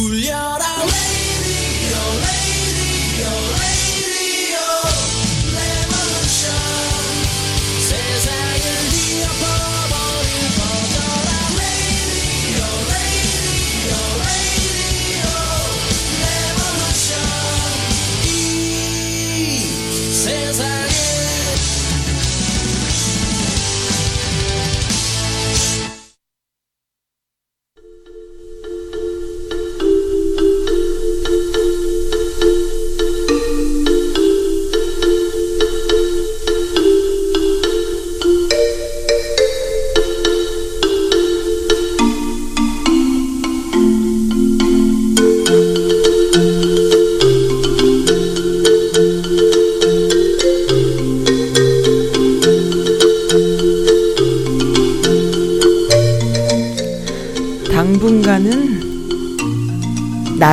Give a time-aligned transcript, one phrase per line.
[0.00, 3.79] 울려라 radio radio radio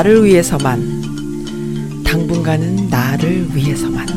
[0.08, 4.08] 나를 위해서만 당분간은 나를 위해서만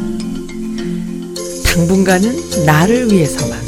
[1.65, 3.61] 당분간은 나를 위해서만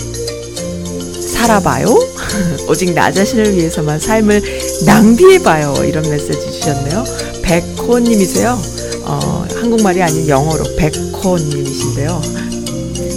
[1.21, 1.89] 살아봐요.
[2.71, 4.41] 오직 나 자신을 위해서만 삶을
[4.87, 5.83] 낭비해봐요.
[5.85, 7.03] 이런 메시지 주셨네요.
[7.43, 8.57] 백호님이세요.
[9.03, 12.23] 어, 한국말이 아닌 영어로 백호님이신데요.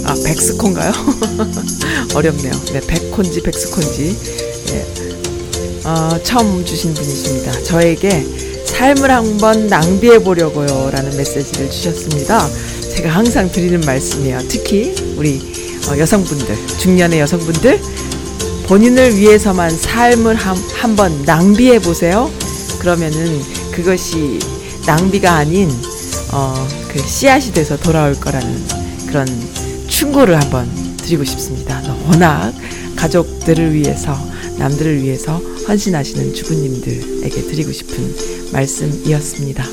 [0.04, 0.90] 아 백스콘가요?
[2.12, 2.52] 어렵네요.
[2.72, 4.16] 네 백콘지 백스콘지.
[4.66, 4.84] 네.
[5.84, 7.62] 어, 처음 주신 분이십니다.
[7.62, 8.45] 저에게
[8.76, 10.90] 삶을 한번 낭비해 보려고요.
[10.92, 12.46] 라는 메시지를 주셨습니다.
[12.94, 14.38] 제가 항상 드리는 말씀이에요.
[14.48, 15.40] 특히 우리
[15.88, 17.80] 어, 여성분들, 중년의 여성분들,
[18.66, 22.30] 본인을 위해서만 삶을 한, 한번 낭비해 보세요.
[22.78, 23.40] 그러면은
[23.72, 24.38] 그것이
[24.84, 25.70] 낭비가 아닌,
[26.32, 28.62] 어, 그 씨앗이 돼서 돌아올 거라는
[29.06, 29.26] 그런
[29.88, 30.68] 충고를 한번
[30.98, 31.82] 드리고 싶습니다.
[32.10, 32.52] 워낙
[32.94, 34.14] 가족들을 위해서,
[34.58, 39.64] 남들을 위해서 헌신하시는 주부님들에게 드리고 싶은 말씀이었습니다.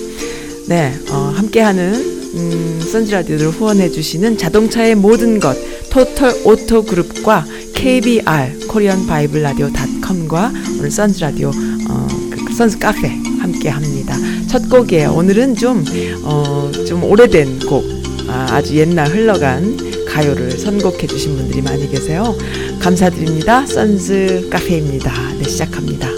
[0.67, 1.93] 네, 어, 함께하는
[2.35, 5.55] 음, Sun's Radio를 후원해주시는 자동차의 모든 것
[5.89, 7.45] Total Auto Group과
[7.75, 13.07] KBR Korean Bible Radio.com과 오늘 Sun's Radio 어, 그 Sun's Cafe
[13.39, 14.15] 함께합니다.
[14.47, 15.13] 첫 곡이에요.
[15.13, 15.83] 오늘은 좀
[16.23, 17.83] 어, 좀 오래된 곡,
[18.27, 22.35] 아, 아주 옛날 흘러간 가요를 선곡해 주신 분들이 많이 계세요.
[22.79, 23.65] 감사드립니다.
[23.65, 25.11] 선즈 카페입니다.
[25.39, 26.12] 네, 시작합니다.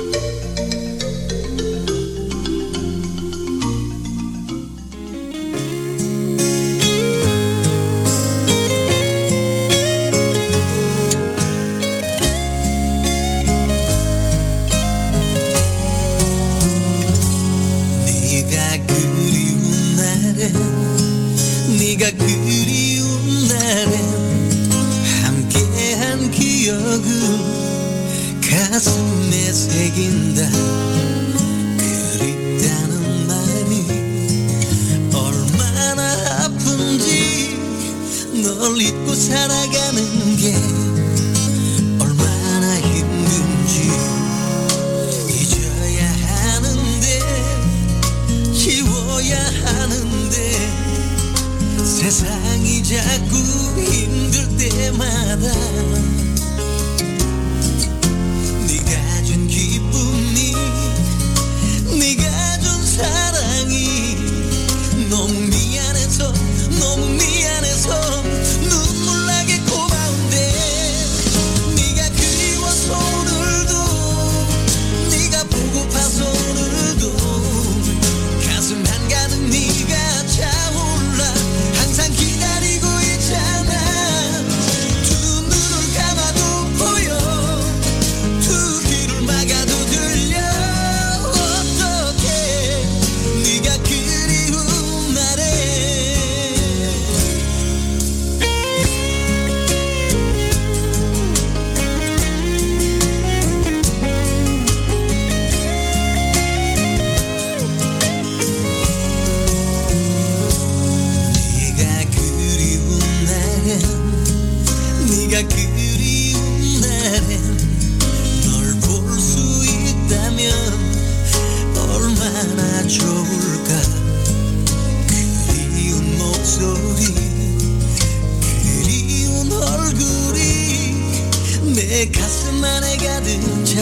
[132.03, 133.79] 가슴 안에 가득 차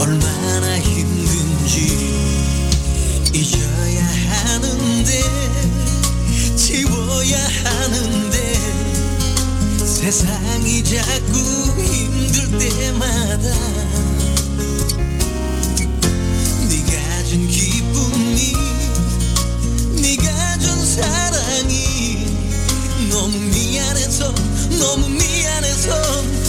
[0.00, 1.76] 얼마나 힘든지
[3.32, 5.22] 잊어야 하는데
[6.56, 8.54] 지워야 하는데
[9.78, 11.38] 세상이 자꾸
[11.80, 13.48] 힘들 때마다
[16.68, 18.54] 네가 준 기쁨이
[20.02, 22.26] 네가 준 사랑이
[23.08, 24.34] 너무 미안해서
[24.80, 26.45] 너무 미안해서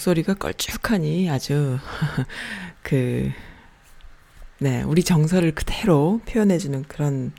[0.00, 1.78] 목소리가 걸쭉하니 아주
[2.82, 3.30] 그
[4.58, 7.32] 네, 우리 정서를 그대로 표현해주는 그런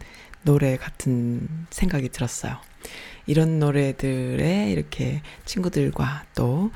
[0.44, 2.58] 노래 같은 생각이 들었어요.
[3.26, 6.72] 이런 노래들에 이렇게 친구들과 또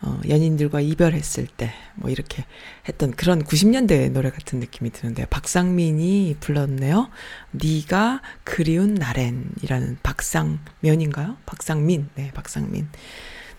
[0.00, 2.44] 어, 연인들과 이별했을 때 뭐 이렇게
[2.88, 5.26] 했던 그런 90년대 노래 같은 느낌이 드는데요.
[5.30, 7.10] 박상민이 불렀네요.
[7.52, 11.36] 네가 그리운 날엔이라는 박상면인가요?
[11.44, 12.08] 박상민.
[12.14, 12.88] 네, 박상민.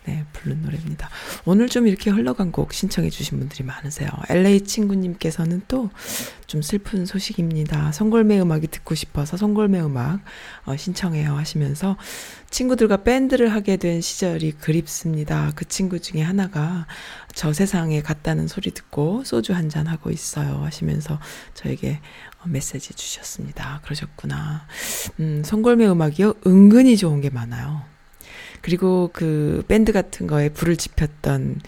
[0.06, 1.10] 네, 부른 노래입니다.
[1.46, 4.10] 오늘 좀 이렇게 흘러간 곡 신청해 주신 분들이 많으세요.
[4.30, 5.90] LA 친구님께서는 또
[6.50, 7.92] 좀 슬픈 소식입니다.
[7.92, 10.22] 송골매 음악이 듣고 싶어서 송골매 음악
[10.66, 11.96] 어, 신청해요 하시면서
[12.50, 15.52] 친구들과 밴드를 하게 된 시절이 그립습니다.
[15.56, 16.88] 그 친구 중에 하나가
[17.36, 21.20] 저 세상에 갔다는 소리 듣고 소주 한 잔 하고 있어요 하시면서
[21.54, 22.00] 저에게
[22.42, 23.82] 어, 메시지 주셨습니다.
[23.84, 24.66] 그러셨구나.
[25.20, 26.34] 음, 송골매 음악이요.
[26.48, 27.84] 은근히 좋은 게 많아요.
[28.62, 31.62] 그리고 그 밴드 같은 거에 불을 지폈던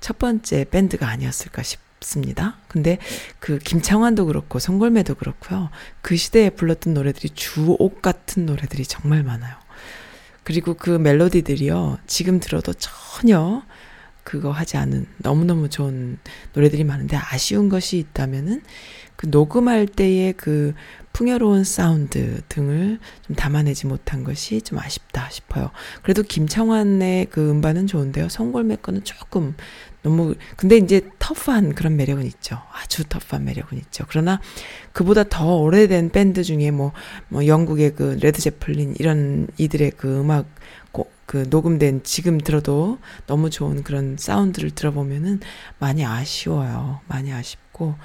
[0.00, 2.56] 첫 번째 밴드가 아니었을까 싶습니다.
[2.68, 2.98] 근데
[3.40, 5.70] 그 김창완도 그렇고 송골매도 그렇고요.
[6.02, 9.54] 그 시대에 불렀던 노래들이 주옥 같은 노래들이 정말 많아요.
[10.44, 11.98] 그리고 그 멜로디들이요.
[12.06, 13.62] 지금 들어도 전혀
[14.24, 16.18] 그거 하지 않은 너무너무 좋은
[16.52, 18.62] 노래들이 많은데 아쉬운 것이 있다면은
[19.16, 20.74] 그 녹음할 때의 그
[21.18, 25.72] 풍요로운 사운드 등을 좀 담아내지 못한 것이 좀 아쉽다 싶어요.
[26.04, 28.28] 그래도 김창완의 그 음반은 좋은데요.
[28.28, 29.56] 송골매 거는 조금
[30.02, 32.60] 너무 근데 이제 터프한 그런 매력은 있죠.
[32.72, 34.04] 아주 터프한 매력은 있죠.
[34.08, 34.40] 그러나
[34.92, 36.92] 그보다 더 오래된 밴드 중에 뭐,
[37.28, 40.46] 뭐 영국의 그 Led Zeppelin 이런 이들의 그 음악
[41.26, 45.40] 그 녹음된 지금 들어도 너무 좋은 그런 사운드를 들어보면은
[45.80, 47.00] 많이 아쉬워요.
[47.08, 47.96] 많이 아쉽고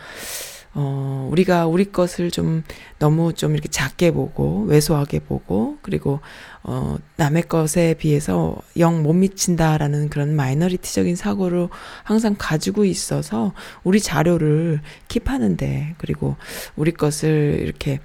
[0.75, 2.63] 어, 우리가 우리 것을 좀
[2.97, 6.19] 너무 좀 이렇게 작게 보고, 왜소하게 보고, 그리고,
[6.63, 11.67] 어, 남의 것에 비해서 영 못 미친다라는 그런 마이너리티적인 사고를
[12.03, 13.53] 항상 가지고 있어서
[13.83, 16.37] 우리 자료를 킵하는데, 그리고
[16.75, 17.99] 우리 것을 이렇게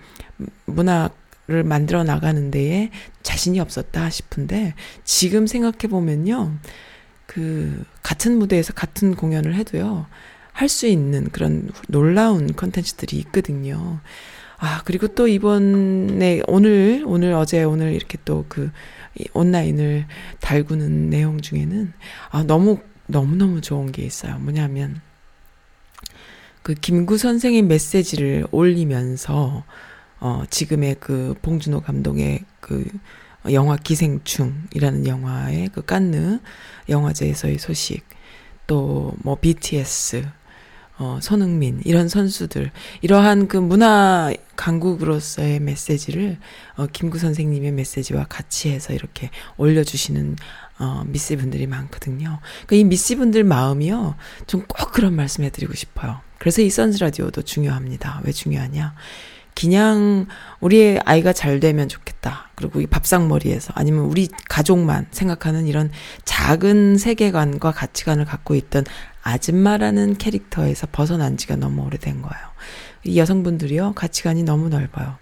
[0.67, 2.91] 문학을 만들어 나가는 데에
[3.23, 6.53] 자신이 없었다 싶은데, 지금 생각해 보면요,
[7.27, 10.07] 그, 같은 무대에서 같은 공연을 해도요,
[10.59, 14.01] 할 수 있는 그런 놀라운 컨텐츠들이 있거든요.
[14.59, 18.71] 아, 그리고 또 이번에 오늘, 오늘, 어제, 오늘 이렇게 또 그
[19.35, 20.07] 온라인을
[20.41, 21.93] 달구는 내용 중에는
[22.31, 24.37] 아, 너무, 너무너무 좋은 게 있어요.
[24.41, 25.01] 뭐냐면
[26.65, 29.65] 그 김구 선생의 메시지를 올리면서
[30.19, 32.85] 어, 지금의 그 봉준호 감독의 그
[33.53, 36.41] 영화 기생충이라는 영화의 그 깐느
[36.89, 38.05] 영화제에서의 소식
[38.67, 40.27] 또 뭐 BTS
[40.99, 42.71] 어, 손흥민, 이런 선수들,
[43.03, 46.39] 이러한 그 문화 강국으로서의 메시지를,
[46.77, 50.37] 어, 김구 선생님의 메시지와 같이 해서 이렇게 올려주시는,
[50.81, 52.41] 어, 미씨 분들이 많거든요.
[52.67, 56.21] 그이 그러니까 미씨 분들 마음이요, 좀 꼭 그런 말씀 해드리고 싶어요.
[56.39, 58.21] 그래서 이 선즈 라디오도 중요합니다.
[58.25, 58.95] 왜 중요하냐?
[59.59, 60.27] 그냥
[60.61, 62.51] 우리의 아이가 잘 되면 좋겠다.
[62.55, 65.91] 그리고 이 밥상머리에서 아니면 우리 가족만 생각하는 이런
[66.25, 68.85] 작은 세계관과 가치관을 갖고 있던
[69.25, 72.49] 아줌마라는 캐릭터에서 벗어난 지가 너무 오래된 거예요.
[73.05, 75.17] 이 여성분들이요, 가치관이 너무 넓어요.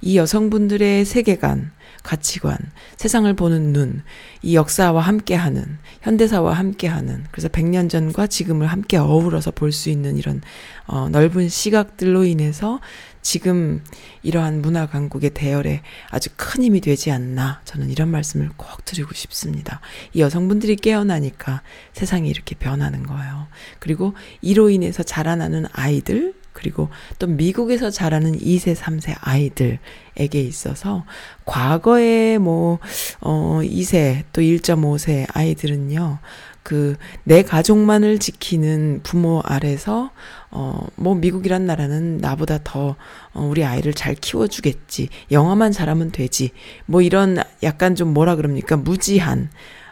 [0.00, 1.72] 이 여성분들의 세계관,
[2.02, 2.58] 가치관,
[2.96, 4.02] 세상을 보는 눈,
[4.42, 10.42] 이 역사와 함께하는, 현대사와 함께하는, 그래서 100년 전과 지금을 함께 어우러서 볼 수 있는 이런,
[10.86, 12.80] 어, 넓은 시각들로 인해서
[13.24, 13.82] 지금
[14.22, 19.80] 이러한 문화 강국의 대열에 아주 큰 힘이 되지 않나 저는 이런 말씀을 꼭 드리고 싶습니다.
[20.12, 21.62] 이 여성분들이 깨어나니까
[21.94, 23.48] 세상이 이렇게 변하는 거예요.
[23.78, 24.12] 그리고
[24.42, 31.04] 이로 인해서 자라나는 아이들 그리고 또 미국에서 자라는 2세, 3세 아이들에게 있어서
[31.46, 32.78] 과거에 뭐,
[33.20, 36.18] 어, 2세 또 1.5세 아이들은요,
[36.62, 40.12] 그, 내 가족만을 지키는 부모 아래서,
[40.54, 42.94] 어, 뭐, 미국이란 나라는 나보다 더,
[43.32, 45.08] 어, 우리 아이를 잘 키워주겠지.
[45.32, 46.52] 영어만 잘하면 되지.
[46.86, 48.76] 뭐, 이런 약간 좀 뭐라 그럽니까?
[48.76, 49.50] 무지한,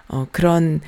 [0.08, 0.80] 어, 그런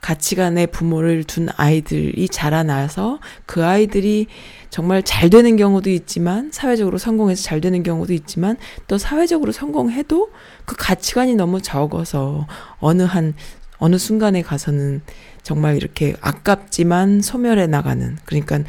[0.00, 4.26] 가치관의 부모를 둔 아이들이 자라나서 그 아이들이
[4.70, 8.56] 정말 잘 되는 경우도 있지만 사회적으로 성공해서 잘 되는 경우도 있지만
[8.88, 10.30] 또 사회적으로 성공해도
[10.64, 12.46] 그 가치관이 너무 적어서
[12.78, 13.34] 어느 한
[13.76, 15.02] 어느 순간에 가서는
[15.42, 18.60] 정말 이렇게 아깝지만 소멸해 나가는 그러니까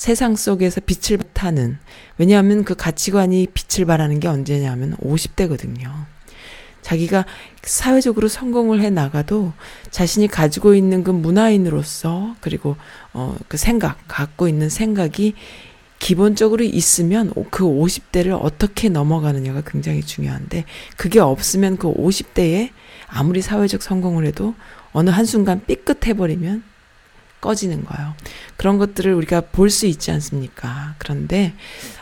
[0.00, 1.76] 세상 속에서 빛을 타는
[2.16, 6.06] 왜냐하면 그 가치관이 빛을 발하는 게 언제냐면 50대거든요.
[6.80, 7.26] 자기가
[7.62, 9.52] 사회적으로 성공을 해 나가도
[9.90, 12.76] 자신이 가지고 있는 그 문화인으로서 그리고
[13.12, 15.34] 어 그 생각 갖고 있는 생각이
[15.98, 20.64] 기본적으로 있으면 그 50대를 어떻게 넘어가느냐가 굉장히 중요한데
[20.96, 22.70] 그게 없으면 그 50대에
[23.06, 24.54] 아무리 사회적 성공을 해도
[24.92, 26.69] 어느 한순간 삐끗해 버리면
[27.40, 28.14] 꺼지는 거예요.
[28.56, 30.94] 그런 것들을 우리가 볼 수 있지 않습니까?
[30.98, 31.54] 그런데,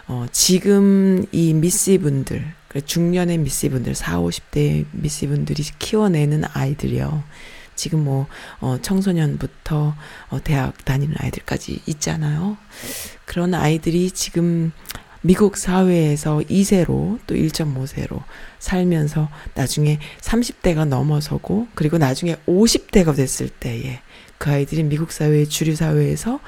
[0.06, 7.22] 어, 지금 이 미씨 분들, 그 중년의 미씨 분들, 4, 50대 미씨 분들이 키워내는 아이들이요.
[7.76, 8.26] 지금 뭐,
[8.60, 9.94] 어, 청소년부터,
[10.30, 12.56] 어, 대학 다니는 아이들까지 있잖아요.
[13.24, 14.72] 그런 아이들이 지금
[15.20, 18.22] 미국 사회에서 2세로 또 1.5세로
[18.60, 24.00] 살면서 나중에 30대가 넘어서고 그리고 나중에 50대가 됐을 때에
[24.38, 26.40] 그 아이들이 미국 사회의 주류 사회에서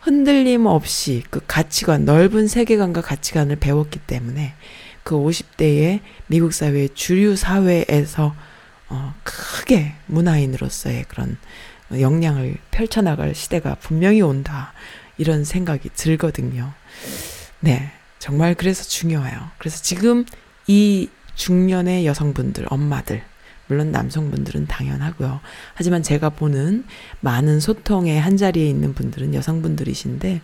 [0.00, 4.54] 흔들림 없이 그 가치관, 넓은 세계관과 가치관을 배웠기 때문에
[5.02, 8.34] 그 50대의 미국 사회의 주류 사회에서
[8.88, 11.36] 어, 크게 문화인으로서의 그런
[11.92, 14.72] 역량을 펼쳐나갈 시대가 분명히 온다.
[15.18, 16.72] 이런 생각이 들거든요.
[17.60, 17.90] 네.
[18.18, 19.50] 정말 그래서 중요해요.
[19.58, 20.24] 그래서 지금
[20.66, 23.22] 이 중년의 여성분들, 엄마들,
[23.68, 25.40] 물론 남성분들은 당연하고요.
[25.74, 26.84] 하지만 제가 보는
[27.20, 30.40] 많은 소통의 한 자리에 있는 분들은 여성분들이신데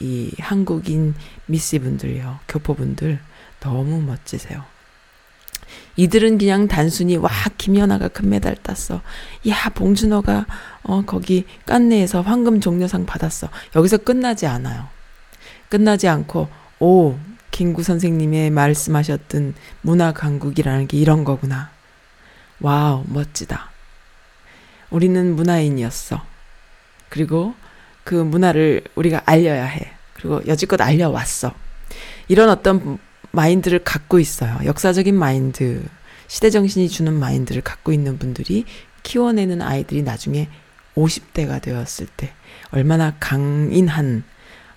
[0.00, 1.14] 이 한국인
[1.46, 3.18] 미씨분들요, 교포분들
[3.60, 4.64] 너무 멋지세요.
[5.96, 9.00] 이들은 그냥 단순히 와 김연아가 금메달 땄어.
[9.48, 10.46] 야 봉준호가
[10.82, 13.48] 어 거기 깐네에서 황금 종려상 받았어.
[13.76, 14.88] 여기서 끝나지 않아요.
[15.68, 16.48] 끝나지 않고
[16.80, 17.16] 오
[17.50, 21.70] 김구 선생님의 말씀하셨던 문화 강국이라는 게 이런 거구나.
[22.60, 23.70] wow, 멋지다.
[24.90, 26.22] 우리는 문화인이었어.
[27.08, 27.54] 그리고
[28.04, 29.92] 그 문화를 우리가 알려야 해.
[30.14, 31.52] 그리고 여지껏 알려왔어.
[32.28, 32.98] 이런 어떤
[33.32, 34.58] 마인드를 갖고 있어요.
[34.64, 35.84] 역사적인 마인드,
[36.26, 38.64] 시대 정신이 주는 마인드를 갖고 있는 분들이
[39.02, 40.48] 키워내는 아이들이 나중에
[40.96, 42.32] 50대가 되었을 때
[42.70, 44.24] 얼마나 강인한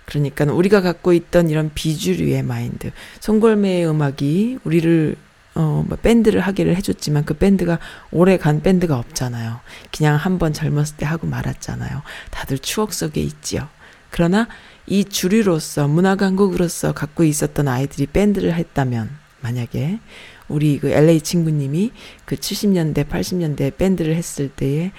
[0.04, 5.16] 그러니까 우리가 갖고 있던 이런 비주류의 마인드, 송골매의 음악이 우리를
[5.58, 7.80] 어, 뭐 밴드를 하기를 해줬지만 그 밴드가
[8.12, 9.58] 오래 간 밴드가 없잖아요.
[9.90, 12.02] 그냥 한 번 젊었을 때 하고 말았잖아요.
[12.30, 13.68] 다들 추억 속에 있지요.
[14.10, 14.46] 그러나
[14.86, 19.10] 이 주류로서 문화 강국으로서 갖고 있었던 아이들이 밴드를 했다면
[19.40, 19.98] 만약에
[20.46, 21.90] 우리 그 LA 친구님이
[22.24, 24.92] 그 70년대 80년대 밴드를 했을 때에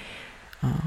[0.60, 0.78] 어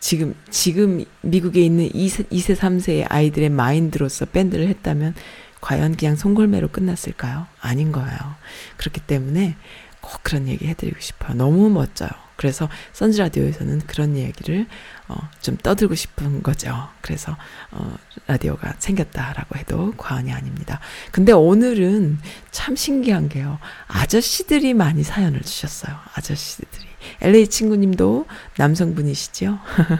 [0.00, 5.14] 지금 지금 미국에 있는 2세, 2세 3세의 아이들의 마인드로서 밴드를 했다면
[5.60, 7.46] 과연 그냥 송골매로 끝났을까요?
[7.60, 8.18] 아닌 거예요.
[8.76, 9.56] 그렇기 때문에
[10.00, 11.34] 꼭 그런 얘기 해드리고 싶어요.
[11.34, 12.10] 너무 멋져요.
[12.36, 14.66] 그래서 Sun's Radio에서는 그런 얘기를
[15.08, 16.88] 어, 좀 떠들고 싶은 거죠.
[17.02, 17.36] 그래서
[17.70, 17.94] 어,
[18.26, 20.80] 라디오가 생겼다라고 해도 과언이 아닙니다.
[21.12, 22.18] 근데 오늘은
[22.50, 23.58] 참 신기한 게요.
[23.88, 25.94] 아저씨들이 많이 사연을 주셨어요.
[26.14, 26.89] 아저씨들이.
[27.20, 28.26] LA 친구님도
[28.56, 29.58] 남성분이시죠?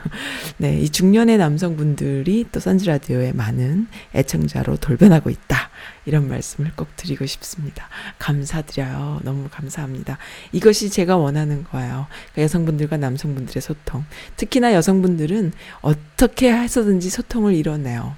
[0.59, 5.71] 네, 이 중년의 남성분들이 또 선즈 라디오의 많은 애청자로 돌변하고 있다.
[6.07, 7.89] 이런 말씀을 꼭 드리고 싶습니다.
[8.19, 9.21] 감사드려요.
[9.23, 10.19] 너무 감사합니다.
[10.53, 12.07] 이것이 제가 원하는 거예요.
[12.33, 14.05] 그러니까 여성분들과 남성분들의 소통.
[14.37, 18.17] 특히나 여성분들은 어떻게 해서든지 소통을 이뤄내요.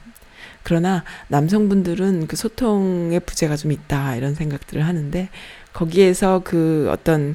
[0.63, 4.17] 그러나 남성분들은 그 소통의 부재가 좀 있다.
[4.17, 5.29] 이런 생각들을 하는데
[5.73, 7.35] 거기에서 그 어떤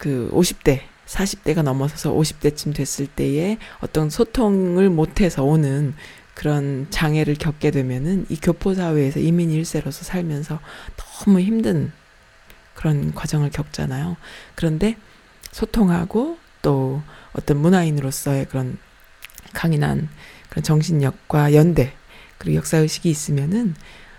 [0.00, 5.94] 그 50대, 40대가 넘어서서 50대쯤 됐을 때에 어떤 소통을 못해서 오는
[6.32, 10.58] 그런 장애를 겪게 되면은 이 교포 사회에서 이민 일세로서 살면서
[10.96, 11.92] 너무 힘든
[12.74, 14.16] 그런 과정을 겪잖아요.
[14.54, 14.96] 그런데
[15.52, 17.02] 소통하고 또
[17.34, 18.78] 어떤 문화인으로서의 그런
[19.52, 20.08] 강인한
[20.48, 21.92] 그런 정신력과 연대
[22.38, 23.74] 그리고 역사의식이 있으면은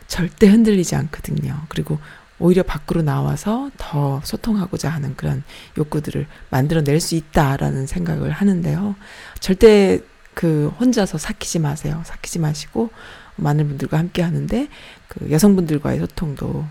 [0.06, 1.60] 절대 흔들리지 않거든요.
[1.70, 1.98] 그리고
[2.42, 5.44] 오히려 밖으로 나와서 더 소통하고자 하는 그런
[5.78, 8.96] 욕구들을 만들어낼 수 있다라는 생각을 하는데요.
[9.40, 10.00] 절대
[10.34, 12.02] 그 혼자서 삭히지 마세요.
[12.06, 12.90] 삭히지 마시고
[13.36, 14.68] 많은 분들과 함께 하는데
[15.08, 16.68] 그 여성분들과의 소통도 어,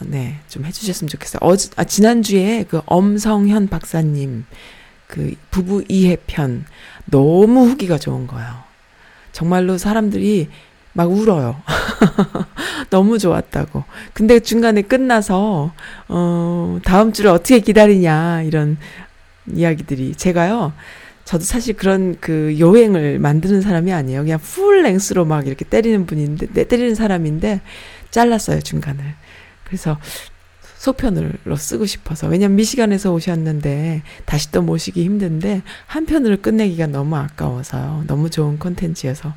[0.00, 1.40] 네, 좀 해주셨으면 좋겠어요.
[1.42, 4.44] 어, 아, 지난주에 그 엄성현 박사님
[5.06, 6.64] 그 부부 이해편
[7.06, 8.70] 너무 후기가 좋은 거예요.
[9.32, 10.48] 정말로 사람들이
[10.92, 11.56] 막 울어요.
[12.90, 13.84] 너무 좋았다고.
[14.12, 15.72] 근데 중간에 끝나서,
[16.08, 18.76] 어, 다음 주를 어떻게 기다리냐, 이런
[19.46, 20.14] 이야기들이.
[20.16, 20.72] 제가요,
[21.24, 24.22] 저도 사실 그런 그 요행을 만드는 사람이 아니에요.
[24.22, 27.60] 그냥 풀 랭스로 막 이렇게 때리는 분인데, 네, 때리는 사람인데,
[28.10, 29.04] 잘랐어요, 중간을.
[29.64, 29.98] 그래서
[30.80, 32.26] 소편으로 쓰고 싶어서.
[32.26, 38.04] 왜냐면 미시간에서 오셨는데 다시 또 모시기 힘든데 한 편으로 끝내기가 너무 아까워서요.
[38.06, 39.34] 너무 좋은 콘텐츠여서.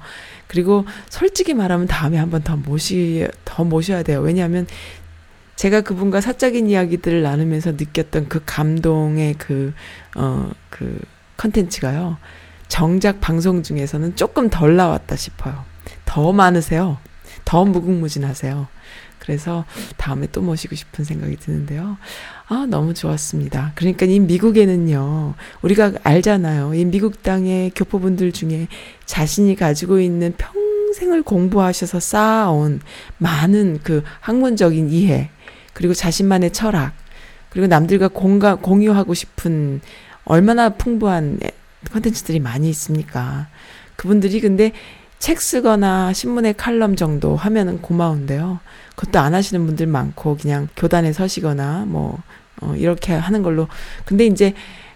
[0.47, 4.21] 그리고 솔직히 말하면 다음에 한 번 더 모시, 더 모셔야 돼요.
[4.21, 4.67] 왜냐하면
[5.57, 9.73] 제가 그분과 사적인 이야기들을 나누면서 느꼈던 그 감동의 그,
[10.15, 10.97] 어, 그
[11.35, 12.17] 컨텐츠가요.
[12.69, 15.65] 정작 방송 중에서는 조금 덜 나왔다 싶어요.
[16.05, 16.99] 더 많으세요.
[17.43, 18.67] 더 무궁무진하세요.
[19.19, 19.63] 그래서
[19.95, 21.97] 다음에 또 모시고 싶은 생각이 드는데요.
[22.47, 23.71] 아, 너무 좋았습니다.
[23.75, 26.73] 그러니까 이 미국에는요, 우리가 알잖아요.
[26.73, 28.67] 이 미국 땅의 교포분들 중에
[29.05, 32.81] 자신이 가지고 있는 평생을 공부하셔서 쌓아온
[33.17, 35.29] 많은 그 학문적인 이해,
[35.73, 36.93] 그리고 자신만의 철학,
[37.49, 39.79] 그리고 남들과 공가, 공유하고 싶은
[40.25, 41.39] 얼마나 풍부한
[41.91, 43.47] 컨텐츠들이 많이 있습니까?
[43.95, 44.73] 그분들이 근데
[45.23, 48.59] 책 쓰거나 신문의 칼럼 정도 하면은 고마운데요.
[48.97, 52.21] 그것도 안 하시는 분들 많고 그냥 교단에 서시거나 뭐
[52.59, 53.69] 어, 이렇게 하는 걸로.
[54.03, 54.53] 근데 이제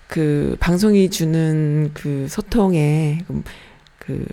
[0.09, 3.23] 그 방송이 주는 그 소통에
[3.99, 4.25] 그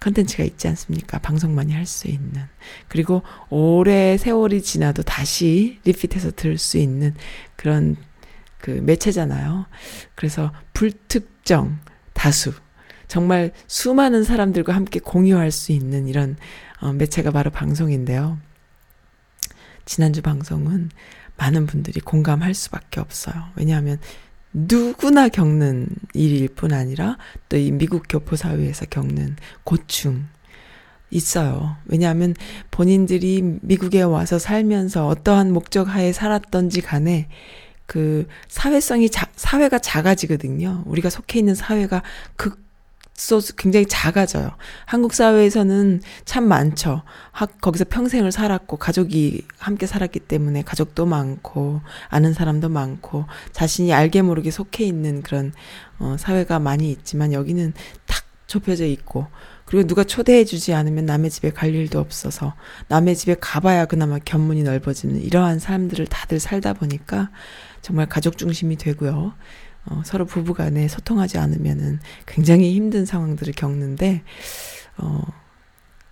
[0.00, 1.18] 컨텐츠가 있지 않습니까?
[1.20, 2.42] 방송만이 할 수 있는.
[2.88, 7.14] 그리고 오래 세월이 지나도 다시 리핏해서 들을 수 있는
[7.56, 7.96] 그런
[8.60, 9.64] 그 매체잖아요.
[10.14, 11.78] 그래서 불특정
[12.12, 12.52] 다수.
[13.08, 16.36] 정말 수많은 사람들과 함께 공유할 수 있는 이런
[16.80, 18.38] 어, 매체가 바로 방송인데요.
[19.84, 20.90] 지난주 방송은
[21.36, 23.34] 많은 분들이 공감할 수밖에 없어요.
[23.56, 23.98] 왜냐하면
[24.52, 27.16] 누구나 겪는 일일 뿐 아니라
[27.48, 30.26] 또 이 미국 교포 사회에서 겪는 고충
[31.10, 31.76] 있어요.
[31.86, 32.34] 왜냐하면
[32.70, 37.28] 본인들이 미국에 와서 살면서 어떠한 목적 하에 살았던지 간에
[37.86, 40.82] 그 사회성이 자, 사회가 작아지거든요.
[40.86, 42.02] 우리가 속해 있는 사회가
[42.36, 42.67] 극
[43.18, 44.52] 소스 굉장히 작아져요.
[44.86, 47.02] 한국 사회에서는 참 많죠.
[47.32, 54.22] 학, 거기서 평생을 살았고, 가족이 함께 살았기 때문에 가족도 많고, 아는 사람도 많고, 자신이 알게
[54.22, 55.52] 모르게 속해 있는 그런,
[55.98, 57.72] 어, 사회가 많이 있지만, 여기는
[58.06, 59.26] 탁 좁혀져 있고,
[59.64, 62.54] 그리고 누가 초대해주지 않으면 남의 집에 갈 일도 없어서,
[62.86, 67.30] 남의 집에 가봐야 그나마 견문이 넓어지는 이러한 사람들을 다들 살다 보니까,
[67.82, 69.34] 정말 가족 중심이 되고요.
[69.90, 74.22] 어, 서로 부부 간에 소통하지 않으면은 굉장히 힘든 상황들을 겪는데,
[74.98, 75.22] 어,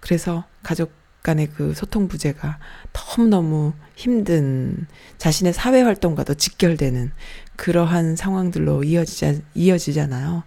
[0.00, 2.60] 그래서 가족 간의 그 소통 부재가
[2.92, 4.86] 너무너무 힘든
[5.18, 7.10] 자신의 사회 활동과도 직결되는
[7.56, 10.44] 그러한 상황들로 이어지자, 이어지잖아요.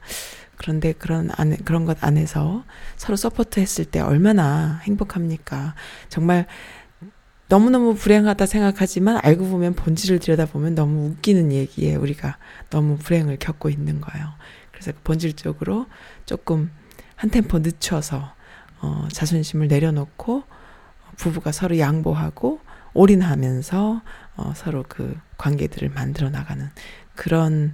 [0.55, 2.63] 그런데 그런 안에, 그런 것 안에서
[2.95, 5.75] 서로 support 했을 때 얼마나 행복합니까?
[6.07, 6.47] 정말
[7.49, 12.37] 너무너무 불행하다 생각하지만 알고 보면 본질을 들여다보면 너무 웃기는 얘기에 우리가
[12.69, 14.27] 너무 불행을 겪고 있는 거예요.
[14.71, 15.87] 그래서 본질적으로
[16.25, 16.69] 조금
[17.15, 18.33] 한 템포 늦춰서
[18.81, 20.43] 어, 자존심을 내려놓고
[21.17, 22.59] 부부가 서로 양보하고
[22.93, 24.01] 올인하면서
[24.37, 26.69] 어, 서로 그 관계들을 만들어 나가는
[27.15, 27.73] 그런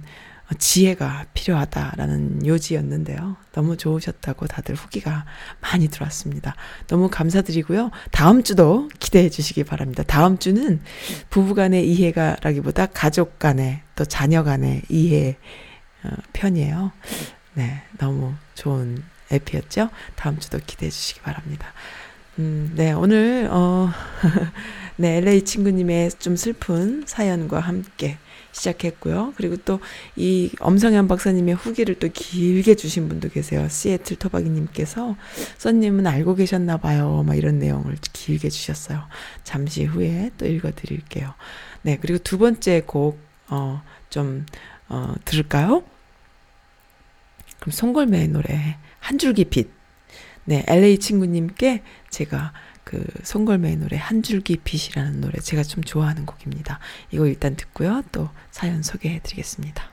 [0.58, 3.36] 지혜가 필요하다라는 요지였는데요.
[3.52, 5.24] 너무 좋으셨다고 다들 후기가
[5.60, 6.54] 많이 들어왔습니다.
[6.86, 7.90] 너무 감사드리고요.
[8.12, 10.04] 다음 주도 기대해 주시기 바랍니다.
[10.06, 10.80] 다음 주는
[11.30, 15.36] 부부 간의 이해가라기보다 가족 간의 또 자녀 간의 이해
[16.04, 16.92] 어, 편이에요.
[17.54, 19.90] 네, 너무 좋은 에피였죠?
[20.14, 21.72] 다음 주도 기대해 주시기 바랍니다.
[22.38, 23.90] 음, 네, 오늘, 어,
[24.96, 28.18] 네, LA 친구님의 좀 슬픈 사연과 함께
[28.56, 29.34] 시작했고요.
[29.36, 29.80] 그리고 또
[30.16, 33.68] 이 엄성현 박사님의 후기를 또 길게 주신 분도 계세요.
[33.68, 35.16] 시애틀 토박이님께서
[35.58, 37.22] 써님은 알고 계셨나 봐요.
[37.26, 39.02] 막 이런 내용을 길게 주셨어요.
[39.44, 41.34] 잠시 후에 또 읽어드릴게요.
[41.82, 44.46] 네, 그리고 두 번째 곡, 어, 좀,
[44.88, 45.84] 어, 들을까요?
[47.60, 49.70] 그럼 송골매의 노래, 한 줄기 빛.
[50.44, 52.52] 네, LA 친구님께 제가
[52.86, 56.78] 그 송골매의 노래 한 줄기 빛이라는 노래 제가 좀 좋아하는 곡입니다.
[57.10, 58.04] 이거 일단 듣고요.
[58.12, 59.90] 또 사연 소개해 드리겠습니다.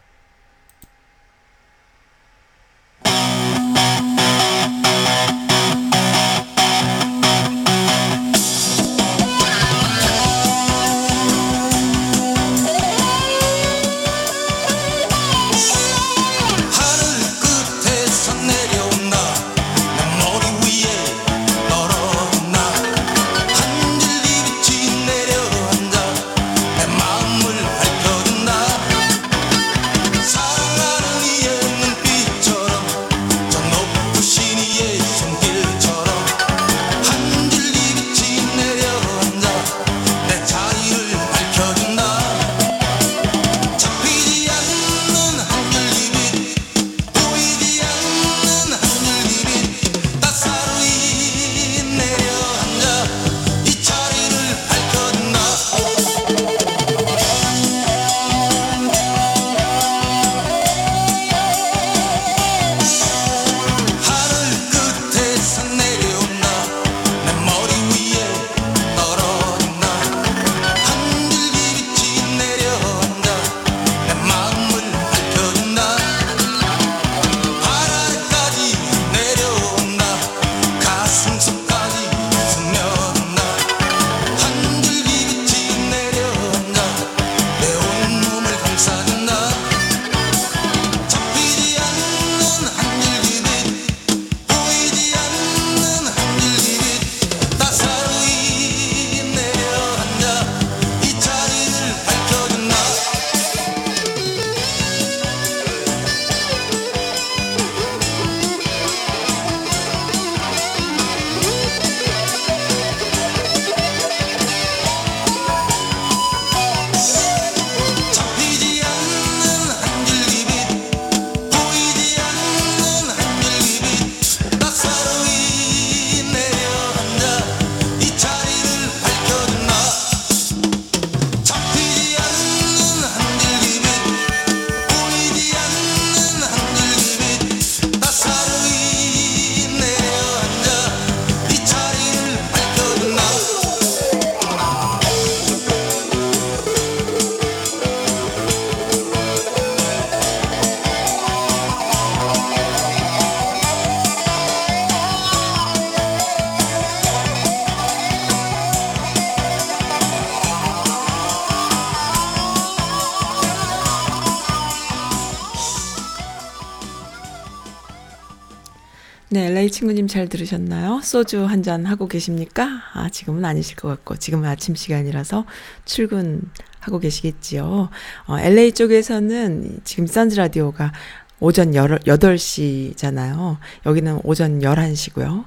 [169.94, 171.02] 친구님 잘 들으셨나요?
[171.04, 172.68] 소주 한 잔 하고 계십니까?
[172.94, 175.46] 아, 지금은 아니실 것 같고, 지금은 아침 시간이라서
[175.86, 177.90] 출근하고 계시겠지요.
[178.26, 180.92] 어, LA 쪽에서는 지금 산즈 라디오가
[181.40, 183.58] 오전 8시잖아요.
[183.86, 185.46] 여기는 오전 11시고요.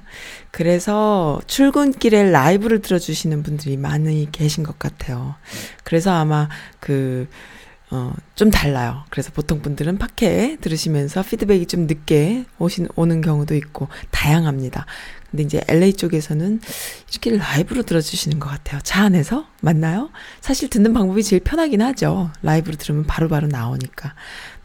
[0.51, 5.35] 그래서 출근길에 라이브를 들어주시는 분들이 많이 계신 것 같아요.
[5.83, 6.47] 그래서 아마
[6.79, 7.27] 그,
[7.89, 9.05] 어, 좀 달라요.
[9.09, 14.85] 그래서 보통 분들은 팟캐 들으시면서 피드백이 좀 늦게 오신, 오는 경우도 있고, 다양합니다.
[15.31, 16.61] 근데 이제 LA 쪽에서는
[17.11, 18.81] 이렇게 라이브로 들어주시는 것 같아요.
[18.83, 19.47] 차 안에서?
[19.61, 20.09] 맞나요?
[20.41, 22.31] 사실 듣는 방법이 제일 편하긴 하죠.
[22.41, 24.15] 라이브로 들으면 바로바로 바로 나오니까.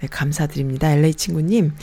[0.01, 0.91] 네, 감사드립니다.
[0.91, 1.75] LA 친구님.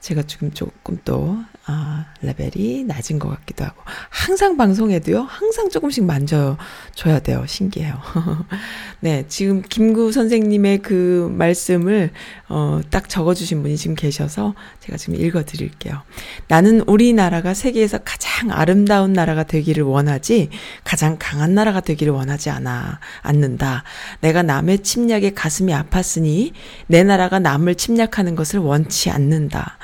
[0.00, 1.38] 제가 지금 조금 또,
[1.70, 3.82] 아, 레벨이 낮은 것 같기도 하고.
[4.08, 7.44] 항상 방송에도요, 항상 조금씩 만져줘야 돼요.
[7.46, 8.00] 신기해요.
[9.00, 12.10] 네, 지금 김구 선생님의 그 말씀을,
[12.48, 16.00] 어, 딱 적어주신 분이 지금 계셔서 제가 지금 읽어 드릴게요.
[16.46, 20.48] 나는 우리나라가 세계에서 가장 아름다운 나라가 되기를 원하지,
[20.84, 23.84] 가장 강한 나라가 되기를 원하지 않아, 않는다.
[24.22, 26.52] 내가 남의 침략에 가슴이 아팠으니,
[26.86, 29.76] 내 나라가 남을 침략하는 것을 원치 않는다.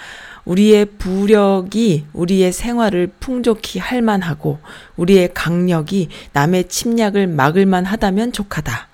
[0.44, 4.58] 우리의 부력이 우리의 생활을 풍족히 할 만하고
[4.96, 8.88] 우리의 강력이 남의 침략을 막을 만하다면 족하다.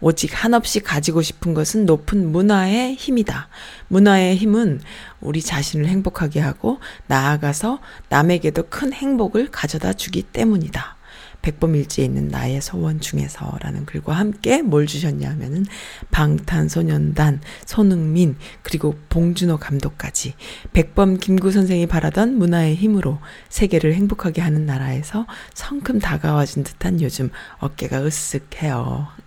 [0.00, 3.48] 오직 한없이 가지고 싶은 것은 높은 문화의 힘이다.
[3.88, 4.80] 문화의 힘은
[5.20, 10.96] 우리 자신을 행복하게 하고 나아가서 남에게도 큰 행복을 가져다 주기 때문이다.
[11.44, 15.66] 백범일지에 있는 나의 소원 중에서라는 글과 함께 뭘 주셨냐면은
[16.10, 20.34] 방탄소년단, 손흥민, 그리고 봉준호 감독까지
[20.72, 23.18] 백범 김구 선생이 바라던 문화의 힘으로
[23.50, 27.28] 세계를 행복하게 하는 나라에서 성큼 다가와진 듯한 요즘
[27.58, 29.23] 어깨가 으쓱해요.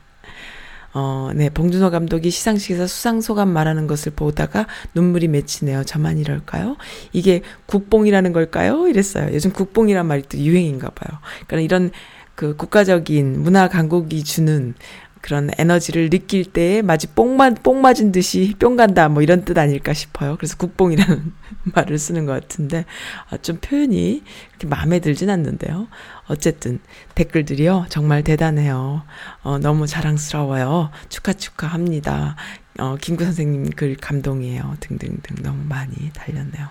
[1.00, 5.84] 어, 네, 봉준호 감독이 시상식에서 수상 소감 말하는 것을 보다가 눈물이 맺히네요.
[5.84, 6.76] 저만 이럴까요?
[7.14, 8.88] 이게 국뽕이라는 걸까요?
[8.88, 9.32] 이랬어요.
[9.32, 11.20] 요즘 국뽕이란 말이 또 유행인가 봐요.
[11.46, 11.92] 그러니까 이런
[12.34, 14.74] 그 국가적인 문화 강국이 주는
[15.22, 19.94] 그런 에너지를 느낄 때 마치 뽕만 뽕 맞은 듯이 뿅 간다 뭐 이런 뜻 아닐까
[19.94, 20.36] 싶어요.
[20.38, 21.34] 그래서 국뽕이라는
[21.76, 22.86] 말을 쓰는 것 같은데
[23.30, 25.88] 아, 좀 표현이 그렇게 마음에 들진 않는데요.
[26.28, 26.80] 어쨌든
[27.16, 29.04] 댓글들이요 정말 대단해요.
[29.44, 30.92] 어, 너무 자랑스러워요.
[31.10, 32.36] 축하 축하합니다.
[32.80, 34.78] 어, 김구 선생님 글 감동이에요.
[34.80, 36.68] 등등등 너무 많이 달렸네요.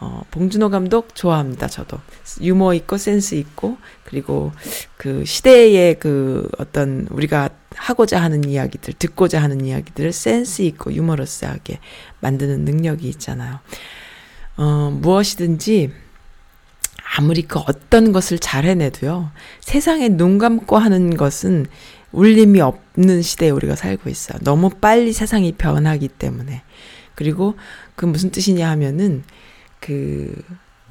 [0.00, 2.00] 어, 봉준호 감독 좋아합니다, 저도.
[2.40, 4.52] 유머 있고 센스 있고, 그리고
[4.96, 11.78] 그 시대의 그 어떤 우리가 하고자 하는 이야기들, 듣고자 하는 이야기들을 센스 있고 유머러스하게
[12.18, 13.60] 만드는 능력이 있잖아요.
[14.56, 15.92] 어, 무엇이든지
[17.14, 21.66] 아무리 그 어떤 것을 잘 해내도요, 세상에 눈 감고 하는 것은
[22.12, 24.38] 울림이 없는 시대에 우리가 살고 있어요.
[24.42, 26.62] 너무 빨리 세상이 변하기 때문에.
[27.14, 27.54] 그리고
[27.96, 29.24] 그 무슨 뜻이냐 하면은,
[29.78, 30.34] 그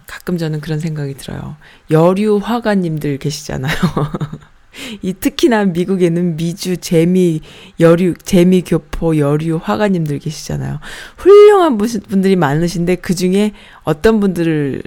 [0.05, 1.55] 가끔 저는 그런 생각이 들어요.
[1.89, 3.73] 여류 화가님들 계시잖아요.
[5.01, 7.41] 이 특히나 미국에는 미주 재미
[7.79, 10.79] 여류 재미 교포 여류 화가님들 계시잖아요.
[11.17, 13.53] 훌륭한 분들이 많으신데 그 중에
[13.83, 14.83] 어떤 분들을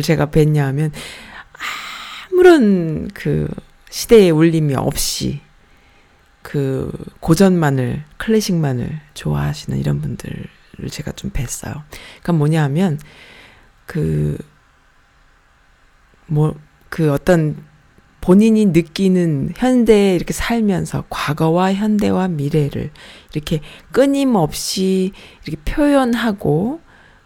[0.00, 0.92] 제가 뵀냐 하면
[2.32, 3.48] 아무런 그
[3.90, 5.40] 시대의 울림이 없이
[6.40, 10.46] 그 고전만을 클래식만을 좋아하시는 이런 분들을
[10.90, 11.82] 제가 좀 뵀어요.
[12.22, 12.98] 그러니까 뭐냐 하면
[13.86, 14.38] 그,
[16.26, 16.54] 뭐,
[16.88, 17.56] 그 어떤
[18.20, 22.90] 본인이 느끼는 현대에 이렇게 살면서 과거와 현대와 미래를
[23.34, 25.12] 이렇게 끊임없이
[25.44, 26.80] 이렇게 표현하고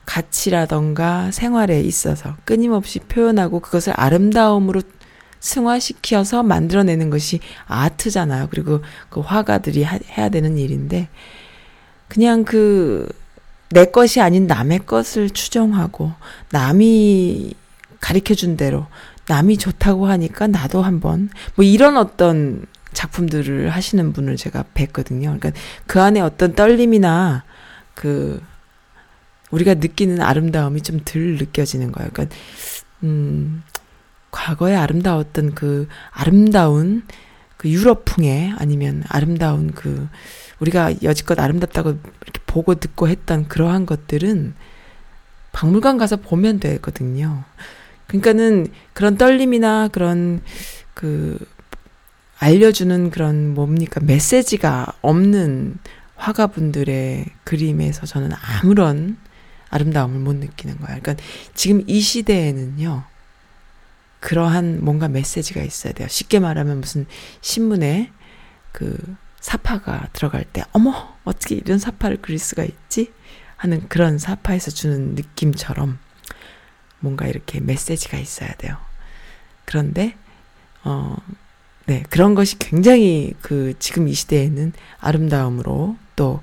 [0.07, 4.83] 가치라던가 생활에 있어서 끊임없이 표현하고 그것을 아름다움으로
[5.41, 8.49] 승화시켜서 만들어내는 것이 아트잖아요.
[8.51, 11.09] 그리고 그 화가들이 하, 해야 되는 일인데,
[12.09, 13.09] 그냥 그
[13.71, 16.13] 내 것이 아닌 남의 것을 추정하고
[16.51, 17.55] 남이
[18.01, 18.87] 가르쳐 준 대로
[19.29, 25.39] 남이 좋다고 하니까 나도 한번 뭐 이런 어떤 작품들을 하시는 분을 제가 뵀거든요.
[25.39, 25.51] 그러니까
[25.87, 27.45] 그 안에 어떤 떨림이나
[27.95, 28.41] 그
[29.51, 32.11] 우리가 느끼는 아름다움이 좀 덜 느껴지는 거예요.
[32.13, 32.37] 그러니까
[33.03, 33.63] 음
[34.31, 37.03] 과거에 아름다웠던 그 아름다운
[37.57, 40.09] 그 유럽풍의 아니면 아름다운 그
[40.61, 44.55] 우리가 여지껏 아름답다고 이렇게 보고 듣고 했던 그러한 것들은
[45.53, 47.45] 박물관 가서 보면 되거든요.
[48.09, 50.43] 그러니까는 그런 떨림이나 그런
[50.95, 51.39] 그
[52.39, 55.79] 알려주는 그런 뭡니까 메시지가 없는
[56.17, 59.17] 화가분들의 그림에서 저는 아무런
[59.77, 61.01] 아름다움을 못 느끼는 거예요.
[61.01, 63.05] 그러니까 지금 이 시대에는요.
[64.21, 66.09] 그러한 뭔가 메시지가 있어야 돼요.
[66.09, 67.07] 쉽게 말하면 무슨
[67.41, 68.11] 신문에
[68.73, 68.97] 그
[69.41, 73.13] 사파가 들어갈 때, 어머, 어떻게 이런 사파를 그릴 수가 있지?
[73.57, 75.99] 하는 그런 사파에서 주는 느낌처럼
[77.01, 78.77] 뭔가 이렇게 메시지가 있어야 돼요.
[79.65, 80.17] 그런데,
[80.83, 81.17] 어,
[81.87, 86.41] 네, 그런 것이 굉장히 그 지금 이 시대에는 아름다움으로 또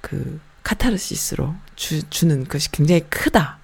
[0.00, 3.58] 그 카타르시스로 주, 주는 것이 굉장히 크다.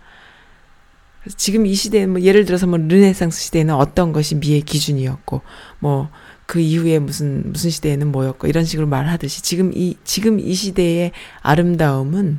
[1.37, 5.43] 지금 이 시대에 뭐 예를 들어서 뭐 르네상스 시대에는 어떤 것이 미의 기준이었고
[5.81, 6.09] 뭐
[6.47, 11.11] 그 이후에 무슨 무슨 시대에는 뭐였고 이런 식으로 말하듯이 지금 이 지금 이 시대의
[11.43, 12.39] 아름다움은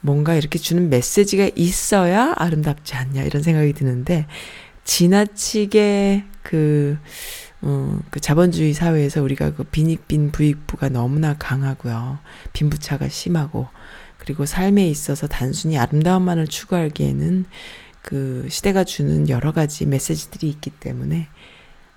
[0.00, 4.26] 뭔가 이렇게 주는 메시지가 있어야 아름답지 않냐 이런 생각이 드는데
[4.84, 6.98] 지나치게 그
[7.62, 12.18] 어, 그 자본주의 사회에서 우리가 그 빈익빈 부익부가 너무나 강하고요.
[12.52, 13.68] 빈부차가 심하고
[14.24, 17.44] 그리고 삶에 있어서 단순히 아름다움만을 추구하기에는
[18.00, 21.28] 그 시대가 주는 여러 가지 메시지들이 있기 때문에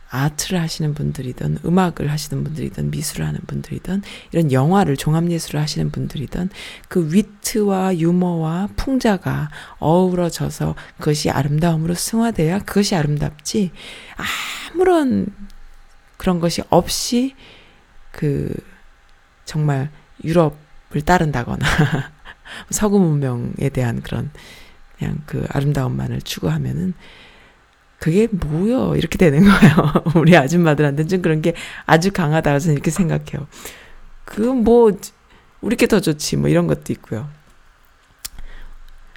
[0.10, 6.50] 아트를 하시는 분들이든 음악을 하시는 분들이든 미술을 하는 분들이든 이런 영화를 종합예술을 하시는 분들이든
[6.88, 13.72] 그 위트와 유머와 풍자가 어우러져서 그것이 아름다움으로 승화돼야 그것이 아름답지
[14.74, 15.28] 아무런
[16.16, 17.36] 그런 것이 없이
[18.12, 18.54] 그
[19.44, 19.90] 정말
[20.24, 21.66] 유럽을 따른다거나
[22.70, 24.32] 서구 문명에 대한 그런
[24.98, 26.94] 그냥 그 아름다움만을 추구하면은
[28.00, 28.96] 그게 뭐요?
[28.96, 29.94] 이렇게 되는 거예요.
[30.16, 31.54] 우리 아줌마들한테는 좀 그런 게
[31.86, 33.48] 아주 강하다고 저는 이렇게 생각해요.
[34.26, 34.92] 그 뭐,
[35.62, 37.28] 우리께 더 좋지, 뭐 이런 것도 있고요.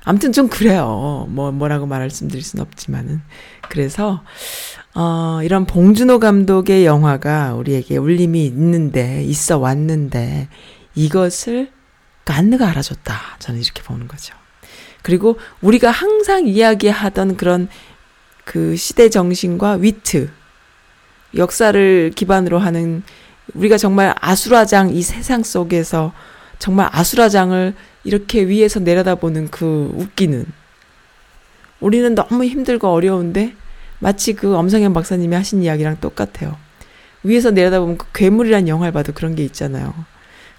[0.05, 1.27] 아무튼 좀 그래요.
[1.29, 3.21] 뭐, 뭐라고 말씀드릴 순 없지만은.
[3.69, 4.23] 그래서,
[4.95, 10.49] 어, 이런 봉준호 감독의 영화가 우리에게 울림이 있는데, 있어 왔는데,
[10.95, 11.71] 이것을
[12.33, 13.37] 깐느가 알아줬다.
[13.39, 14.35] 저는 이렇게 보는 거죠.
[15.03, 17.69] 그리고 우리가 항상 이야기하던 그런
[18.45, 20.31] 그 시대 정신과 위트,
[21.37, 23.03] 역사를 기반으로 하는
[23.55, 26.13] 우리가 정말 아수라장 이 세상 속에서
[26.59, 30.47] 정말 아수라장을 이렇게 위에서 내려다보는 그 웃기는
[31.81, 33.55] 우리는 너무 힘들고 어려운데
[33.99, 36.57] 마치 그 엄성현 박사님이 하신 이야기랑 똑같아요.
[37.23, 39.95] 위에서 내려다보면 그 괴물이란 영화를 봐도 그런 게 있잖아요.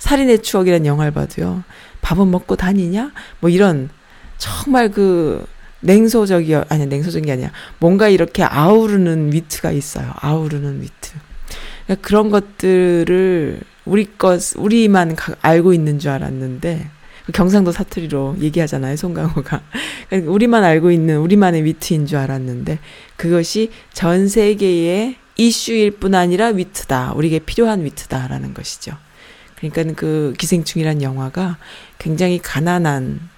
[0.01, 1.63] 살인의 추억이란 영화를 봐도요.
[2.01, 3.11] 밥은 먹고 다니냐?
[3.39, 3.89] 뭐 이런
[4.39, 5.45] 정말 그
[5.81, 6.65] 냉소적이요.
[6.69, 7.51] 아니, 냉소적인 게 아니야.
[7.77, 10.11] 뭔가 이렇게 아우르는 위트가 있어요.
[10.15, 11.11] 아우르는 위트.
[11.85, 16.89] 그러니까 그런 것들을 우리 것, 우리만 알고 있는 줄 알았는데,
[17.27, 19.61] 그 경상도 사투리로 얘기하잖아요, 송강호가.
[20.09, 22.79] 그러니까 우리만 알고 있는 우리만의 위트인 줄 알았는데,
[23.17, 27.13] 그것이 전 세계의 이슈일 뿐 아니라 위트다.
[27.13, 28.97] 우리에게 필요한 위트다라는 것이죠.
[29.69, 31.57] 그러니까 그 기생충이란 영화가
[31.99, 33.29] 굉장히 가난한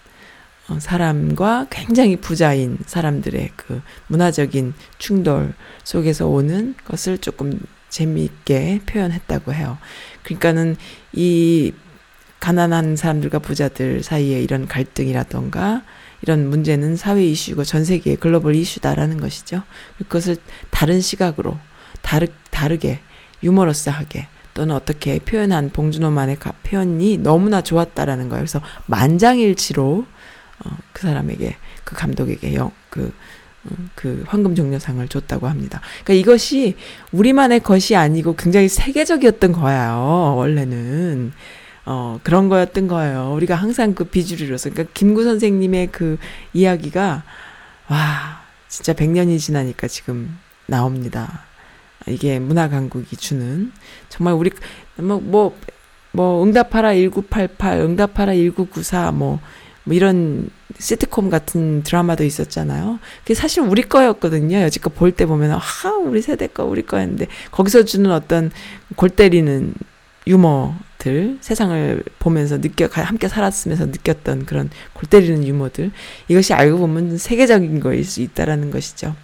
[0.70, 7.60] 어, 사람과 굉장히 부자인 사람들의 그 문화적인 충돌 속에서 오는 것을 조금
[7.90, 9.78] 재미있게 표현했다고 해요.
[10.24, 10.78] 그러니까는
[11.12, 11.74] 이
[12.40, 15.84] 가난한 사람들과 부자들 사이에 이런 갈등이라던가
[16.22, 19.64] 이런 문제는 사회 이슈고 전 세계의 글로벌 이슈다라는 것이죠.
[19.98, 20.38] 그것을
[20.70, 21.58] 다른 시각으로
[22.02, 23.00] 다르, 다르게
[23.44, 28.42] 유머러스하게 또는 어떻게 표현한 봉준호만의 표현이 너무나 좋았다라는 거예요.
[28.42, 30.06] 그래서 만장일치로
[30.66, 33.14] 어, 그 사람에게 그 감독에게 영, 그,
[33.66, 35.82] 음, 그 황금 종려상을 줬다고 합니다.
[36.04, 36.76] 그러니까 이것이
[37.12, 40.36] 우리만의 것이 아니고 굉장히 세계적이었던 거예요.
[40.38, 41.34] 원래는.
[41.86, 43.34] 어, 그런 거였던 거예요.
[43.34, 44.70] 우리가 항상 그 비주류로서.
[44.70, 46.18] 그러니까 김구 선생님의 그
[46.54, 47.24] 이야기가,
[47.90, 51.44] 와, 진짜 100년이 지나니까 지금 나옵니다.
[52.08, 53.72] 이게 문화 강국이 주는
[54.10, 54.52] 정말 우리
[54.98, 55.54] 뭐 뭐 뭐
[56.16, 59.40] 뭐 응답하라 1988, 응답하라 1994, 뭐
[59.86, 63.00] 뭐 이런 시트콤 같은 드라마도 있었잖아요.
[63.22, 64.58] 그게 사실 우리 거였거든요.
[64.62, 65.62] 여지껏 볼 때 보면, 아,
[66.04, 68.52] 우리 세대 거, 우리 거였는데, 거기서 주는 어떤
[68.96, 69.74] 골 때리는
[70.26, 75.92] 유머들, 세상을 보면서 느껴, 함께 살았으면서 느꼈던 그런 골 때리는 유머들,
[76.30, 79.16] 이것이 알고 보면 세계적인 거일 수 있다라는 것이죠.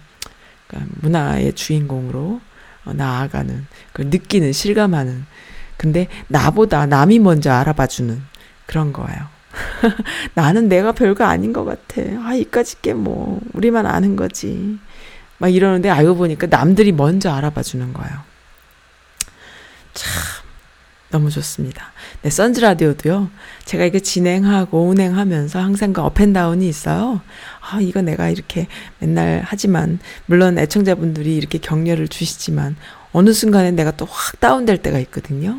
[0.66, 2.40] 그러니까 문화의 주인공으로 어,
[2.84, 5.24] 나아가는, 그걸 느끼는, 실감하는.
[5.76, 8.22] 근데 나보다 남이 먼저 알아봐주는
[8.66, 9.28] 그런 거예요.
[10.34, 12.02] 나는 내가 별거 아닌 것 같아.
[12.24, 14.78] 아, 이까짓 게 뭐, 우리만 아는 거지.
[15.38, 18.12] 막 이러는데 알고 보니까 남들이 먼저 알아봐 주는 거예요.
[19.94, 20.12] 참,
[21.10, 21.92] 너무 좋습니다.
[22.22, 23.30] 네, 선즈 라디오도요,
[23.64, 27.20] 제가 이거 진행하고 운행하면서 항상 그 up and down이 있어요.
[27.60, 28.68] 아, 이거 내가 이렇게
[29.00, 32.76] 맨날 하지만, 물론 애청자분들이 이렇게 격려를 주시지만,
[33.12, 35.58] 어느 순간에 내가 또 확 다운될 때가 있거든요.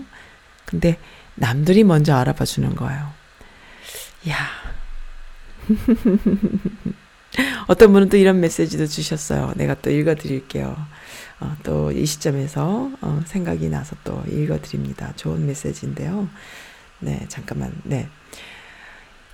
[0.65, 0.97] 근데
[1.35, 3.11] 남들이 먼저 알아봐 주는 거예요.
[4.29, 4.37] 야.
[7.67, 9.53] 어떤 분은 또 이런 메시지도 주셨어요.
[9.55, 10.75] 내가 또 읽어 드릴게요.
[11.41, 15.11] 어, 또이 시점에서 어, 생각이 나서 또 읽어드립니다.
[15.15, 16.29] 좋은 메시지인데요.
[16.99, 17.73] 네, 잠깐만.
[17.83, 18.07] 네.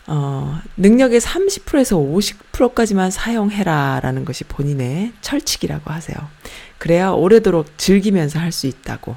[0.07, 6.17] 어, 능력의 30%에서 50%까지만 사용해라 라는 것이 본인의 철칙이라고 하세요.
[6.77, 9.15] 그래야 오래도록 즐기면서 할 수 있다고.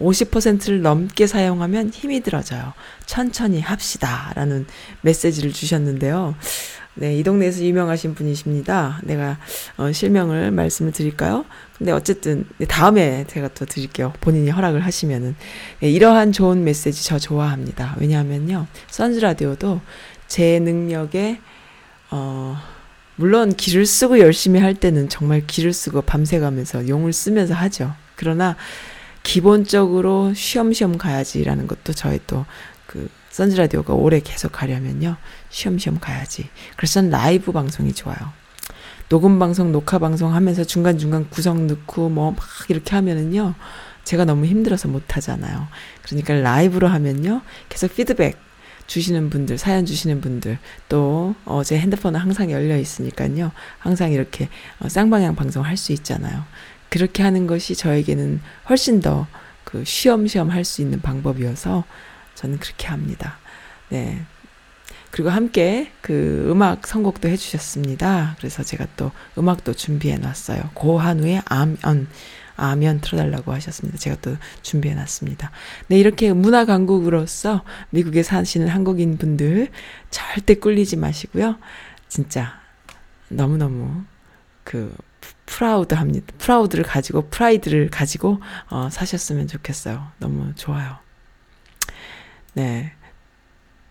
[0.00, 2.72] 50%를 넘게 사용하면 힘이 들어져요.
[3.06, 4.32] 천천히 합시다.
[4.34, 4.66] 라는
[5.02, 6.34] 메시지를 주셨는데요.
[6.94, 9.00] 네, 이 동네에서 유명하신 분이십니다.
[9.04, 9.38] 내가
[9.78, 11.44] 어, 실명을 말씀을 드릴까요?
[11.78, 14.12] 근데 어쨌든 네, 다음에 제가 또 드릴게요.
[14.20, 15.34] 본인이 허락을 하시면은
[15.80, 17.96] 네, 이러한 좋은 메시지 저 좋아합니다.
[17.98, 19.80] 왜냐하면요, 선즈 라디오도
[20.26, 21.40] 제 능력에
[22.10, 22.58] 어
[23.16, 27.94] 물론 기를 쓰고 열심히 할 때는 정말 기를 쓰고 밤새가면서 용을 쓰면서 하죠.
[28.16, 28.56] 그러나
[29.22, 35.16] 기본적으로 쉬엄쉬엄 가야지라는 것도 저의 또그 선즈 라디오가 오래 계속 가려면요.
[35.48, 36.48] 쉬엄쉬엄 가야지.
[36.76, 38.18] 그래서 전 라이브 방송이 좋아요.
[39.08, 43.54] 녹음 방송, 녹화 방송 하면서 중간중간 구성 넣고 뭐 막 이렇게 하면은요.
[44.04, 45.66] 제가 너무 힘들어서 못 하잖아요.
[46.02, 47.40] 그러니까 라이브로 하면요.
[47.68, 48.36] 계속 피드백
[48.86, 53.52] 주시는 분들, 사연 주시는 분들, 또, 어, 제 핸드폰은 항상 열려 있으니까요.
[53.78, 54.48] 항상 이렇게
[54.80, 56.44] 어, 쌍방향 방송 할 수 있잖아요.
[56.90, 59.26] 그렇게 하는 것이 저에게는 훨씬 더
[59.64, 61.84] 그 쉬엄쉬엄 할 수 있는 방법이어서
[62.34, 63.38] 저는 그렇게 합니다.
[63.88, 64.22] 네.
[65.10, 68.36] 그리고 함께 그 음악 선곡도 해주셨습니다.
[68.38, 70.70] 그래서 제가 또 음악도 준비해 놨어요.
[70.72, 72.08] 고한우의 아면,
[72.56, 73.98] 아면 틀어달라고 하셨습니다.
[73.98, 75.50] 제가 또 준비해 놨습니다.
[75.88, 79.68] 네, 이렇게 문화 강국으로서 미국에 사시는 한국인 분들
[80.10, 81.58] 절대 꿀리지 마시고요.
[82.08, 82.58] 진짜
[83.28, 84.04] 너무너무
[84.64, 84.94] 그
[85.44, 86.32] proud 합니다.
[86.38, 90.08] proud를 가지고, 프라이드를 가지고, 어, 사셨으면 좋겠어요.
[90.18, 91.01] 너무 좋아요.
[92.54, 92.92] 네.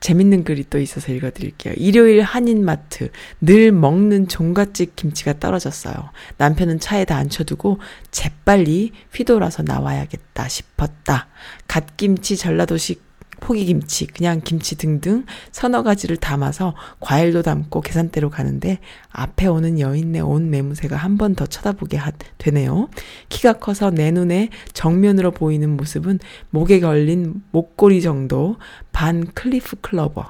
[0.01, 1.75] 재밌는 글이 또 있어서 읽어드릴게요.
[1.77, 3.11] 일요일 한인마트.
[3.39, 6.09] 늘 먹는 종갓집 김치가 떨어졌어요.
[6.37, 11.27] 남편은 차에다 앉혀두고 재빨리 휘돌아서 나와야겠다 싶었다.
[11.67, 13.10] 갓김치 전라도식
[13.41, 18.79] 포기김치, 그냥 김치 등등 서너 가지를 담아서 과일도 담고 계산대로 가는데
[19.09, 22.87] 앞에 오는 여인네 옷매무새가 한 번 더 쳐다보게 하, 되네요.
[23.29, 26.19] 키가 커서 내 눈에 정면으로 보이는 모습은
[26.51, 28.55] 목에 걸린 목걸이 정도,
[28.93, 30.25] 반 클리프 클로버,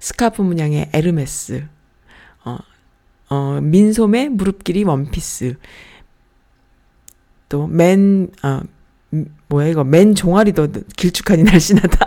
[0.00, 1.66] 스카프 문양의 에르메스,
[2.44, 2.58] 어,
[3.28, 5.56] 어, 민소매 무릎 길이 원피스,
[7.48, 8.60] 또 맨, 어,
[9.48, 11.98] 뭐야 이거 맨 종아리도 길쭉하니 날씬하다.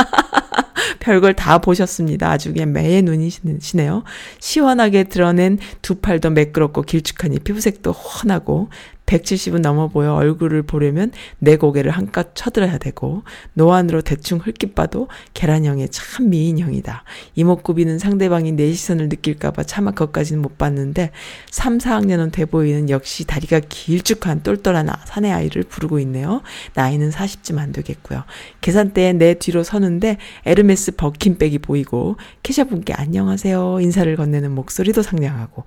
[1.09, 2.29] 별걸 다 보셨습니다.
[2.29, 4.03] 아주 그냥 매의 눈이시네요.
[4.39, 8.69] 시원하게 드러낸 두 팔도 매끄럽고 길쭉하니 피부색도 훤하고
[9.09, 15.89] 170은 넘어 보여 얼굴을 보려면 내 고개를 한껏 쳐들어야 되고 노안으로 대충 흘낏 봐도 계란형의
[15.89, 17.03] 참 미인형이다.
[17.35, 21.09] 이목구비는 상대방이 내 시선을 느낄까봐 차마 그것까지는 못 봤는데
[21.49, 26.41] 3, 4학년은 돼 보이는 역시 다리가 길쭉한 똘똘한 사내 아이를 부르고 있네요.
[26.75, 28.23] 나이는 40쯤 안 되겠고요.
[28.61, 35.65] 계산대에 내 뒤로 서는데 에르메스 버킨백이 보이고 캐셔분께 안녕하세요 인사를 건네는 목소리도 상냥하고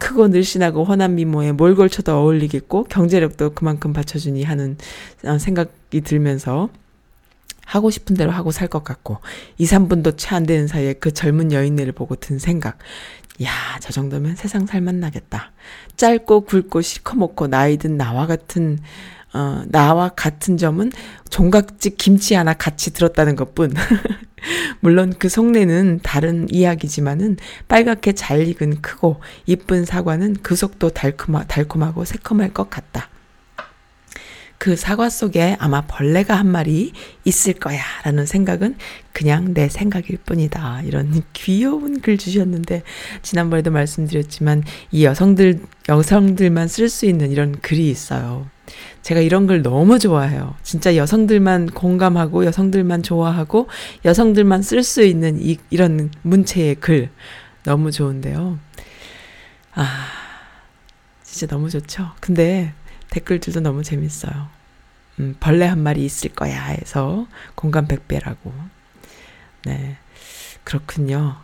[0.00, 4.76] 크고 늘씬하고 훤한 미모에 뭘 걸쳐도 어울리겠고 경제력도 그만큼 받쳐주니 하는
[5.24, 6.68] 어, 생각이 들면서
[7.64, 9.18] 하고 싶은 대로 하고 살 것 같고
[9.58, 12.78] 2, 3분도 채 안 되는 사이에 그 젊은 여인네를 보고 든 생각
[13.42, 15.52] 야, 저 정도면 세상 살만 나겠다.
[15.96, 18.78] 짧고 굵고 시커멓고 나이든 나와 같은
[19.32, 20.90] 어, 나와 같은 점은
[21.30, 23.72] 종각집 김치 하나 같이 들었다는 것 뿐.
[24.80, 27.36] 물론 그 속내는 다른 이야기지만은
[27.68, 33.08] 빨갛게 잘 익은 크고 이쁜 사과는 그 속도 달콤하, 달콤하고 새콤할 것 같다.
[34.60, 36.92] 그 사과 속에 아마 벌레가 한 마리
[37.24, 38.76] 있을 거야 라는 생각은
[39.14, 40.82] 그냥 내 생각일 뿐이다.
[40.82, 42.82] 이런 귀여운 글 주셨는데,
[43.22, 44.62] 지난번에도 말씀드렸지만,
[44.92, 48.48] 이 여성들, 여성들만 쓸 수 있는 이런 글이 있어요.
[49.02, 50.54] 제가 이런 걸 너무 좋아해요.
[50.62, 53.68] 진짜 여성들만 공감하고 여성들만 좋아하고
[54.04, 57.10] 여성들만 쓸 수 있는 이, 이런 문체의 글
[57.62, 58.58] 너무 좋은데요.
[59.74, 60.06] 아,
[61.22, 62.10] 진짜 너무 좋죠.
[62.20, 62.72] 근데
[63.10, 64.48] 댓글들도 너무 재밌어요.
[65.18, 68.52] 음, 벌레 한 마리 있을 거야 해서 공감 100배라고.
[69.64, 69.96] 네.
[70.64, 71.36] 그렇군요.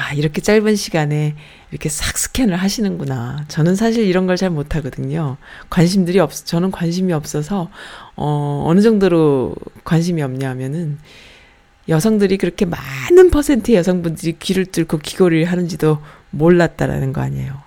[0.00, 1.34] 아, 이렇게 짧은 시간에
[1.70, 3.44] 이렇게 싹 스캔을 하시는구나.
[3.48, 5.36] 저는 사실 이런 걸 잘 못하거든요.
[5.68, 7.68] 관심들이 없, 저는 관심이 없어서,
[8.16, 10.98] 어, 어느 정도로 관심이 없냐면은,
[11.88, 15.98] 여성들이 그렇게 많은 퍼센트의 여성분들이 귀를 뚫고 귀걸이를 하는지도
[16.30, 17.60] 몰랐다라는 거 아니에요.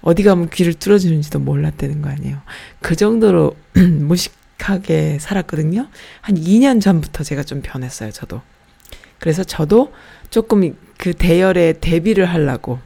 [0.00, 2.40] 어디 가면 귀를 뚫어주는지도 몰랐다는 거 아니에요.
[2.80, 5.88] 그 정도로 무식하게 살았거든요.
[6.22, 8.40] 한 2년 전부터 제가 좀 변했어요, 저도.
[9.18, 9.92] 그래서 저도
[10.30, 12.78] 조금 그 대열에 대비를 하려고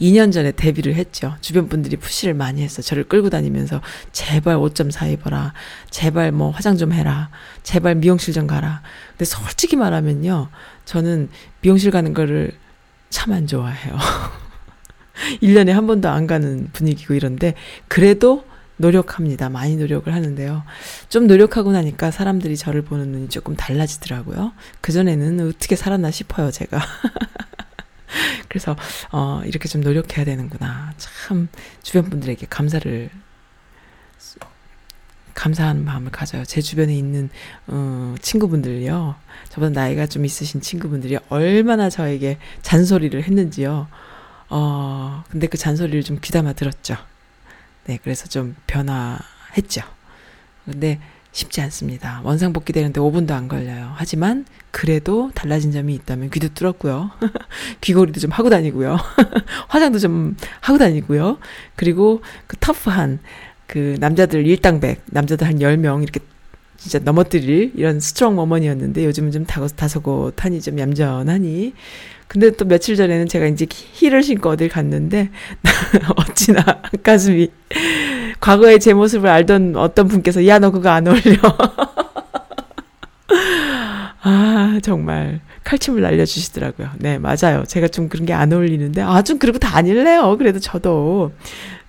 [0.00, 1.36] 2년 전에 데뷔를 했죠.
[1.40, 2.82] 주변 분들이 푸시를 많이 했어.
[2.82, 3.80] 저를 끌고 다니면서
[4.12, 5.52] 제발 옷 좀 사 입어라.
[5.90, 7.30] 제발 뭐 화장 좀 해라.
[7.62, 8.82] 제발 미용실 좀 가라.
[9.12, 10.48] 근데 솔직히 말하면요.
[10.84, 11.28] 저는
[11.60, 12.52] 미용실 가는 거를
[13.08, 13.96] 참 안 좋아해요.
[15.40, 17.54] 1년에 한 번도 안 가는 분위기고 이런데
[17.86, 18.44] 그래도
[18.76, 19.48] 노력합니다.
[19.48, 20.62] 많이 노력을 하는데요.
[21.08, 24.52] 좀 노력하고 나니까 사람들이 저를 보는 눈이 조금 달라지더라고요.
[24.80, 26.80] 그전에는 어떻게 살았나 싶어요, 제가.
[28.48, 28.76] 그래서,
[29.10, 30.92] 어, 이렇게 좀 노력해야 되는구나.
[30.96, 31.48] 참,
[31.82, 33.10] 주변 분들에게 감사를,
[35.34, 36.44] 감사하는 마음을 가져요.
[36.44, 37.30] 제 주변에 있는,
[37.66, 39.16] 어, 친구분들요.
[39.48, 43.88] 저보다 나이가 좀 있으신 친구분들이 얼마나 저에게 잔소리를 했는지요.
[44.50, 46.96] 어, 근데 그 잔소리를 좀 귀담아 들었죠.
[47.86, 49.82] 네, 그래서 좀 변화했죠.
[50.64, 50.98] 근데
[51.32, 52.20] 쉽지 않습니다.
[52.22, 53.92] 원상복귀 되는데 5분도 안 걸려요.
[53.96, 57.10] 하지만 그래도 달라진 점이 있다면 귀도 뚫었고요.
[57.82, 58.96] 귀걸이도 좀 하고 다니고요.
[59.68, 61.38] 화장도 좀 하고 다니고요.
[61.74, 63.18] 그리고 그 터프한
[63.66, 66.20] 그 남자들 일당백, 남자들 한 10명 이렇게
[66.84, 71.72] 진짜 넘어뜨릴 이런 strong woman이었는데 요즘은 좀 다소곳하니 좀 얌전하니
[72.28, 75.30] 근데 또 며칠 전에는 제가 이제 힐을 신고 어딜 갔는데
[76.16, 76.62] 어찌나
[77.02, 77.48] 가슴이
[78.38, 81.22] 과거의 제 모습을 알던 어떤 분께서 야 너 그거 안 어울려.
[84.26, 86.90] 아 정말 칼춤을 날려주시더라고요.
[86.98, 87.64] 네 맞아요.
[87.66, 90.36] 제가 좀 그런 게 안 어울리는데 아 좀 그리고 다닐래요.
[90.36, 91.32] 그래도 저도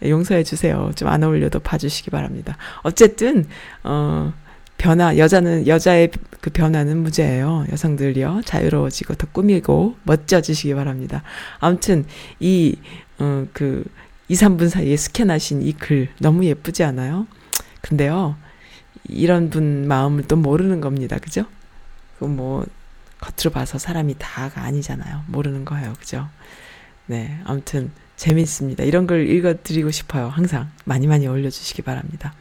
[0.03, 0.91] 용서해 주세요.
[0.95, 2.55] 좀 안 어울려도 봐주시기 바랍니다.
[2.83, 3.45] 어쨌든
[3.83, 4.31] 어.
[4.77, 6.11] 변화, 여자는, 여자의
[6.41, 7.65] 그 변화는 무죄예요.
[7.71, 8.41] 여성들이요.
[8.45, 11.23] 자유로워지고 더 꾸미고 멋져지시기 바랍니다.
[11.59, 12.05] 아무튼,
[12.39, 12.75] 이,
[13.19, 13.83] 어, 그,
[14.27, 17.27] 2, 3분 사이에 스캔하신 이 글 너무 예쁘지 않아요?
[17.81, 18.35] 근데요,
[19.07, 21.17] 이런 분 마음을 또 모르는 겁니다.
[21.19, 21.45] 그죠?
[22.19, 22.65] 그 뭐,
[23.19, 25.23] 겉으로 봐서 사람이 다가 아니잖아요.
[25.27, 25.93] 모르는 거예요.
[25.99, 26.27] 그죠?
[27.05, 27.39] 네.
[27.45, 28.83] 아무튼, 재밌습니다.
[28.83, 30.27] 이런 걸 읽어드리고 싶어요.
[30.27, 30.69] 항상.
[30.85, 32.33] 많이 많이 올려주시기 바랍니다.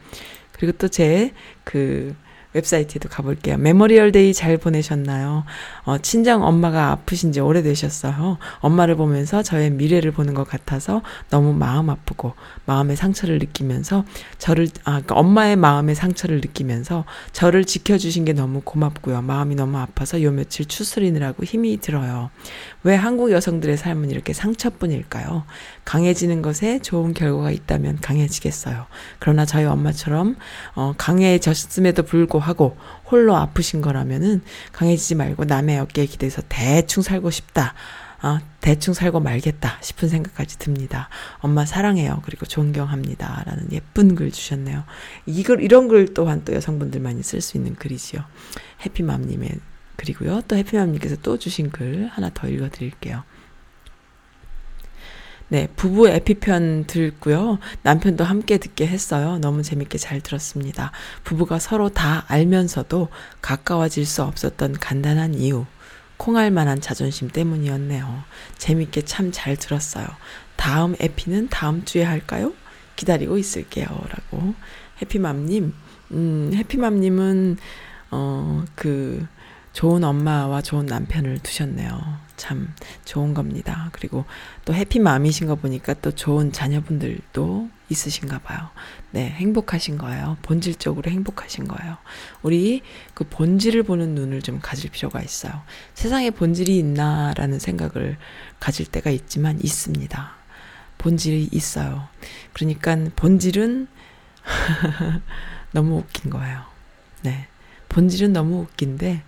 [0.53, 1.33] 그리고 또 제,
[1.63, 2.15] 그,
[2.55, 3.57] 웹사이트에도 가볼게요.
[3.57, 5.43] Memorial Day 잘 보내셨나요?
[5.83, 8.37] 어, 친정 엄마가 아프신 지 오래되셨어요.
[8.59, 12.33] 엄마를 보면서 저의 미래를 보는 것 같아서 너무 마음 아프고
[12.65, 14.05] 마음의 상처를 느끼면서
[14.37, 17.03] 저를, 아, 그러니까 엄마의 마음의 상처를 느끼면서
[17.33, 19.21] 저를 지켜주신 게 너무 고맙고요.
[19.21, 22.29] 마음이 너무 아파서 요 며칠 추스리느라고 힘이 들어요.
[22.83, 25.43] 왜 한국 여성들의 삶은 이렇게 상처뿐일까요?
[25.83, 28.85] 강해지는 것에 좋은 결과가 있다면 강해지겠어요.
[29.19, 30.37] 그러나 저희 엄마처럼
[30.75, 32.44] 어, 강해졌음에도 불구하고
[33.09, 34.41] 홀로 아프신 거라면은
[34.71, 37.73] 강해지지 말고 남의 어깨에 기대서 대충 살고 싶다.
[38.21, 41.09] 어, 대충 살고 말겠다 싶은 생각까지 듭니다.
[41.39, 42.21] 엄마 사랑해요.
[42.25, 43.43] 그리고 존경합니다.
[43.45, 44.83] 라는 예쁜 글 주셨네요.
[45.27, 48.23] 이걸, 이런 글 또한 또 여성분들만이 쓸 수 있는 글이지요.
[48.81, 49.51] 해피맘님의
[49.97, 50.41] 글이고요.
[50.47, 53.23] 또 해피맘님께서 또 주신 글 하나 더 읽어 드릴게요.
[55.47, 57.59] 네, 부부 에피편 듣고요.
[57.83, 59.37] 남편도 함께 듣게 했어요.
[59.39, 60.91] 너무 재밌게 잘 들었습니다.
[61.23, 63.09] 부부가 서로 다 알면서도
[63.41, 65.65] 가까워질 수 없었던 간단한 이유.
[66.17, 68.23] 콩알 만한 자존심 때문이었네요.
[68.57, 70.07] 재밌게 참 잘 들었어요.
[70.55, 72.53] 다음 에피는 다음 주에 할까요?
[72.95, 73.85] 기다리고 있을게요.
[73.85, 74.55] 라고.
[75.01, 75.73] 해피맘님,
[76.11, 77.57] 음, 해피맘님은,
[78.11, 79.27] 어, 그,
[79.73, 82.24] 좋은 엄마와 좋은 남편을 두셨네요.
[82.37, 82.73] 참
[83.05, 83.89] 좋은 겁니다.
[83.91, 84.25] 그리고
[84.65, 88.69] 또 해피 맘이신 거 보니까 또 좋은 자녀분들도 있으신가 봐요.
[89.11, 90.37] 네, 행복하신 거예요.
[90.41, 91.97] 본질적으로 행복하신 거예요.
[92.41, 92.81] 우리
[93.13, 95.61] 그 본질을 보는 눈을 좀 가질 필요가 있어요.
[95.93, 98.17] 세상에 본질이 있나라는 생각을
[98.59, 100.31] 가질 때가 있지만 있습니다.
[100.97, 102.07] 본질이 있어요.
[102.53, 103.87] 그러니까 본질은
[105.71, 106.63] 너무 웃긴 거예요.
[107.21, 107.47] 네.
[107.89, 109.23] 본질은 너무 웃긴데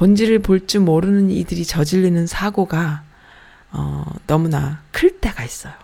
[0.00, 3.02] 본질을 볼 줄 모르는 이들이 저지르는 사고가
[3.70, 5.74] 어, 너무나 클 때가 있어요.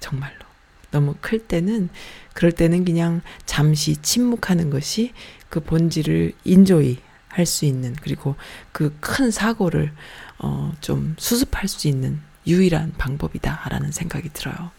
[0.00, 0.34] 정말로.
[0.90, 1.90] 너무 클 때는
[2.32, 5.12] 그럴 때는 그냥 잠시 침묵하는 것이
[5.50, 8.34] 그 본질을 인조이 할 수 있는 그리고
[8.72, 9.92] 그 큰 사고를
[10.38, 14.70] 어, 좀 수습할 수 있는 유일한 방법이다라는 생각이 들어요.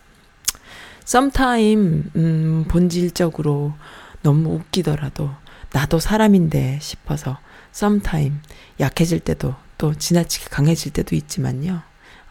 [1.03, 3.75] sometime 음, 본질적으로
[4.23, 5.29] 너무 웃기더라도
[5.71, 7.37] 나도 사람인데 싶어서
[7.73, 8.37] sometime
[8.79, 11.81] 약해질 때도 또 지나치게 강해질 때도 있지만요.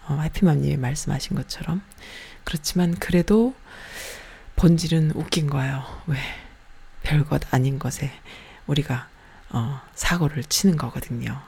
[0.07, 1.82] 어, 해피맘님이 말씀하신 것처럼
[2.45, 3.55] 그렇지만 그래도
[4.57, 5.84] 본질은 웃긴 거예요.
[6.07, 6.16] 왜
[7.03, 8.11] 별것 아닌 것에
[8.66, 9.09] 우리가
[9.51, 11.41] 어, 사고를 치는 거거든요.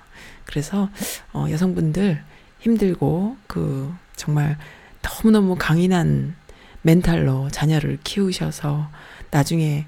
[0.45, 0.88] 그래서
[1.32, 2.22] 어, 여성분들
[2.61, 4.59] 힘들고 그 정말
[5.03, 6.36] 너무너무 강인한
[6.82, 8.91] 멘탈로 자녀를 키우셔서
[9.30, 9.86] 나중에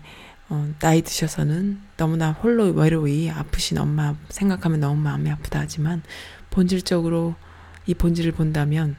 [0.53, 6.03] 어, 나이 드셔서는 너무나 홀로 외로이 아프신 엄마 생각하면 너무 마음이 아프다 하지만
[6.51, 7.35] 본질적으로
[7.87, 8.97] 이 본질을 본다면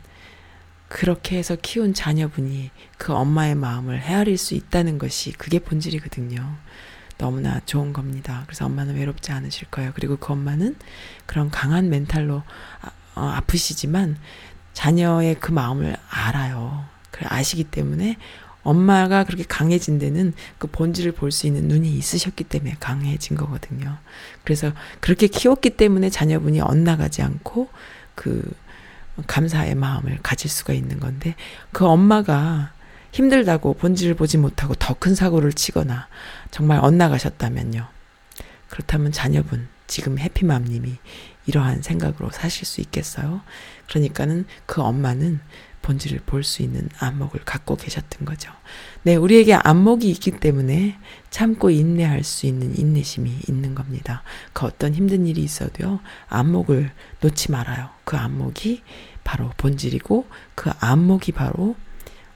[0.87, 6.55] 그렇게 해서 키운 자녀분이 그 엄마의 마음을 헤아릴 수 있다는 것이 그게 본질이거든요.
[7.19, 8.45] 너무나 좋은 겁니다.
[8.47, 9.91] 그래서 엄마는 외롭지 않으실 거예요.
[9.93, 10.75] 그리고 그 엄마는
[11.27, 12.41] 그런 강한 멘탈로
[12.81, 14.17] 아, 어, 아프시지만
[14.73, 16.85] 자녀의 그 마음을 알아요.
[17.11, 18.17] 그래 아시기 때문에
[18.63, 23.97] 엄마가 그렇게 강해진 데는 그 본질을 볼 수 있는 눈이 있으셨기 때문에 강해진 거거든요.
[24.43, 27.69] 그래서 그렇게 키웠기 때문에 자녀분이 엇나가지 않고
[28.15, 28.43] 그
[29.27, 31.35] 감사의 마음을 가질 수가 있는 건데
[31.71, 32.71] 그 엄마가
[33.11, 36.07] 힘들다고 본질을 보지 못하고 더 큰 사고를 치거나
[36.51, 37.85] 정말 엇나가셨다면요.
[38.69, 40.97] 그렇다면 자녀분, 지금 해피맘님이
[41.45, 43.41] 이러한 생각으로 사실 수 있겠어요?
[43.89, 45.41] 그러니까는 그 엄마는
[45.83, 48.51] 본질을 볼 수 있는 안목을 갖고 계셨던 거죠.
[49.03, 50.97] 네, 우리에게 안목이 있기 때문에
[51.29, 54.23] 참고 인내할 수 있는 인내심이 있는 겁니다.
[54.53, 57.89] 그 어떤 힘든 일이 있어도요, 안목을 놓지 말아요.
[58.05, 58.81] 그 안목이
[59.23, 60.25] 바로 본질이고,
[60.55, 61.75] 그 안목이 바로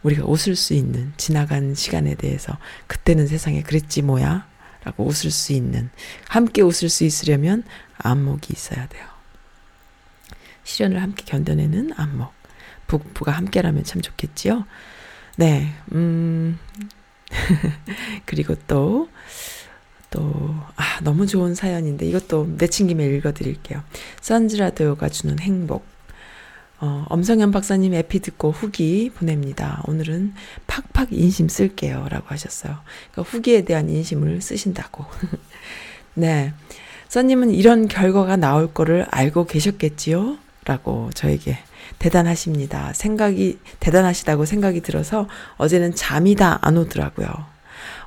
[0.03, 4.47] 우리가 웃을 수 있는 지나간 시간에 대해서 그때는 세상에 그랬지 뭐야?
[4.83, 5.89] 라고 웃을 수 있는,
[6.27, 7.63] 함께 웃을 수 있으려면
[7.97, 9.05] 안목이 있어야 돼요.
[10.63, 12.36] 시련을 함께 견뎌내는 안목.
[12.87, 14.65] 부부가 함께라면 참 좋겠지요.
[15.37, 16.57] 네, 음,
[18.25, 19.09] 그리고 또,
[20.09, 23.83] 또, 아, 너무 좋은 사연인데, 이것도 내친 김에 읽어드릴게요.
[24.21, 25.85] 선즈라디오가 주는 행복.
[26.79, 29.81] 어, 엄성현 박사님 에피 듣고 후기 보냅니다.
[29.87, 30.33] 오늘은
[30.67, 32.07] 팍팍 인심 쓸게요.
[32.09, 32.77] 라고 하셨어요.
[33.11, 35.05] 그러니까 후기에 대한 인심을 쓰신다고.
[36.13, 36.53] 네.
[37.07, 40.37] 써님은 이런 결과가 나올 거를 알고 계셨겠지요?
[40.65, 41.57] 라고 저에게
[41.99, 42.93] 대단하십니다.
[42.93, 45.27] 생각이 대단하시다고 생각이 들어서
[45.57, 47.27] 어제는 잠이 다 안 오더라고요.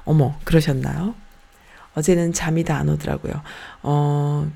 [0.05, 1.15] 어머, 그러셨나요?
[1.95, 3.35] 어제는 잠이 다 안 오더라고요.
[3.83, 4.51] 어,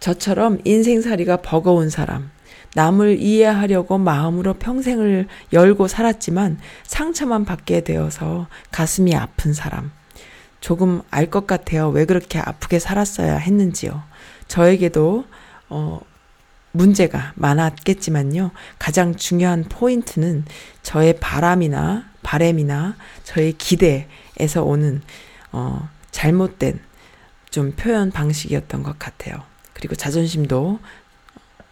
[0.00, 2.30] 저처럼 인생살이가 버거운 사람,
[2.74, 9.90] 남을 이해하려고 마음으로 평생을 열고 살았지만 상처만 받게 되어서 가슴이 아픈 사람.
[10.60, 11.88] 조금 알 것 같아요.
[11.88, 14.02] 왜 그렇게 아프게 살았어야 했는지요.
[14.48, 15.24] 저에게도,
[15.68, 16.00] 어,
[16.72, 18.50] 문제가 많았겠지만요.
[18.78, 20.44] 가장 중요한 포인트는
[20.82, 25.00] 저의 바람이나 바램이나 저의 기대에서 오는
[25.52, 26.80] 어 잘못된
[27.50, 29.42] 좀 표현 방식이었던 것 같아요.
[29.72, 30.78] 그리고 자존심도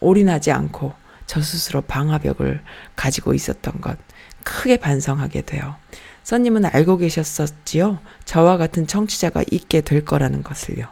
[0.01, 0.94] 올인하지 않고
[1.26, 2.62] 저 스스로 방화벽을
[2.94, 3.99] 가지고 있었던 것
[4.44, 5.76] 크게 반성하게 돼요.
[6.22, 8.01] 써님은 알고 계셨었지요?
[8.24, 10.86] 저와 같은 청취자가 있게 될 거라는 것을요.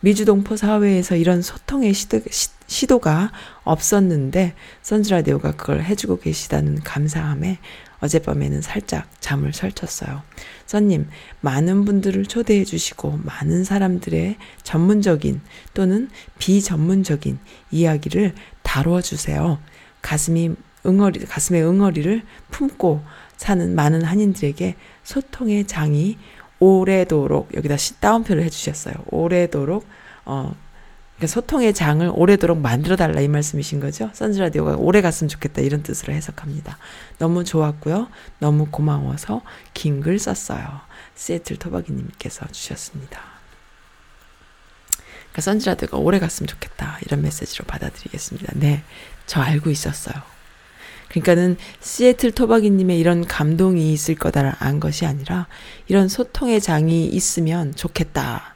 [0.00, 2.50] 미주동포 사회에서 이런 소통의 시도, 시
[2.86, 3.30] 도가
[3.64, 7.58] 없었는데 선즈라디오가 그걸 해주고 계시다는 감사함에
[8.00, 10.22] 어젯밤에는 살짝 잠을 설쳤어요.
[10.66, 11.08] 선님,
[11.40, 15.40] 많은 분들을 초대해 주시고 많은 사람들의 전문적인
[15.72, 17.38] 또는 비전문적인
[17.70, 19.58] 이야기를 다루어 주세요.
[20.02, 20.54] 가슴이
[20.86, 23.02] 응어리, 가슴에 응어리를 품고
[23.36, 26.18] 사는 많은 한인들에게 소통의 장이
[26.58, 28.94] 오래도록 여기다 따옴표를 해주셨어요.
[29.10, 29.86] 오래도록
[30.26, 30.54] 어
[31.26, 34.10] 소통의 장을 오래도록 만들어 달라 이 말씀이신 거죠.
[34.14, 36.78] 선즈 라디오가 오래 갔으면 좋겠다 이런 뜻으로 해석합니다.
[37.18, 38.08] 너무 좋았고요.
[38.38, 39.42] 너무 고마워서
[39.74, 40.80] 긴 글 썼어요.
[41.14, 43.20] 시애틀 토박이 님께서 주셨습니다.
[45.32, 48.52] 그러니까 선즈 라디오가 오래 갔으면 좋겠다 이런 메시지로 받아들이겠습니다.
[48.56, 48.82] 네,
[49.26, 50.14] 저 알고 있었어요.
[51.08, 55.46] 그러니까는 시애틀 토박이님의 이런 감동이 있을 거다를 안 것이 아니라
[55.86, 58.54] 이런 소통의 장이 있으면 좋겠다.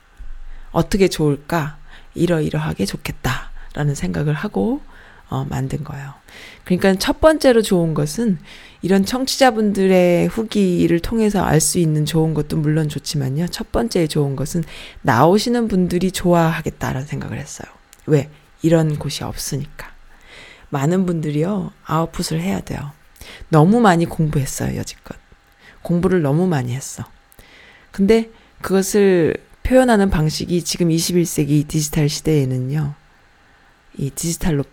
[0.73, 1.78] 어떻게 좋을까?
[2.19, 4.81] 이러이러하게 좋겠다라는 생각을 하고
[5.31, 6.15] 어, 만든 거예요.
[6.65, 8.39] 그러니까 첫 번째로 좋은 것은
[8.81, 13.49] 이런 청취자분들의 후기를 통해서 알 수 있는 좋은 것도 물론 좋지만요.
[13.49, 14.65] 첫 번째 좋은 것은
[15.03, 17.71] 나오시는 분들이 좋아하겠다라는 생각을 했어요.
[18.07, 18.31] 왜?
[18.63, 19.91] 이런 곳이 없으니까.
[20.71, 22.93] 많은 분들이요, 아웃풋을 해야 돼요.
[23.49, 25.17] 너무 많이 공부했어요, 여지껏.
[25.83, 27.05] 공부를 너무 많이 했어.
[27.91, 29.35] 근데 그것을
[29.69, 32.95] 표현하는 방식이 지금 21세기 디지털 시대에는요,
[33.99, 34.65] 이 디지털로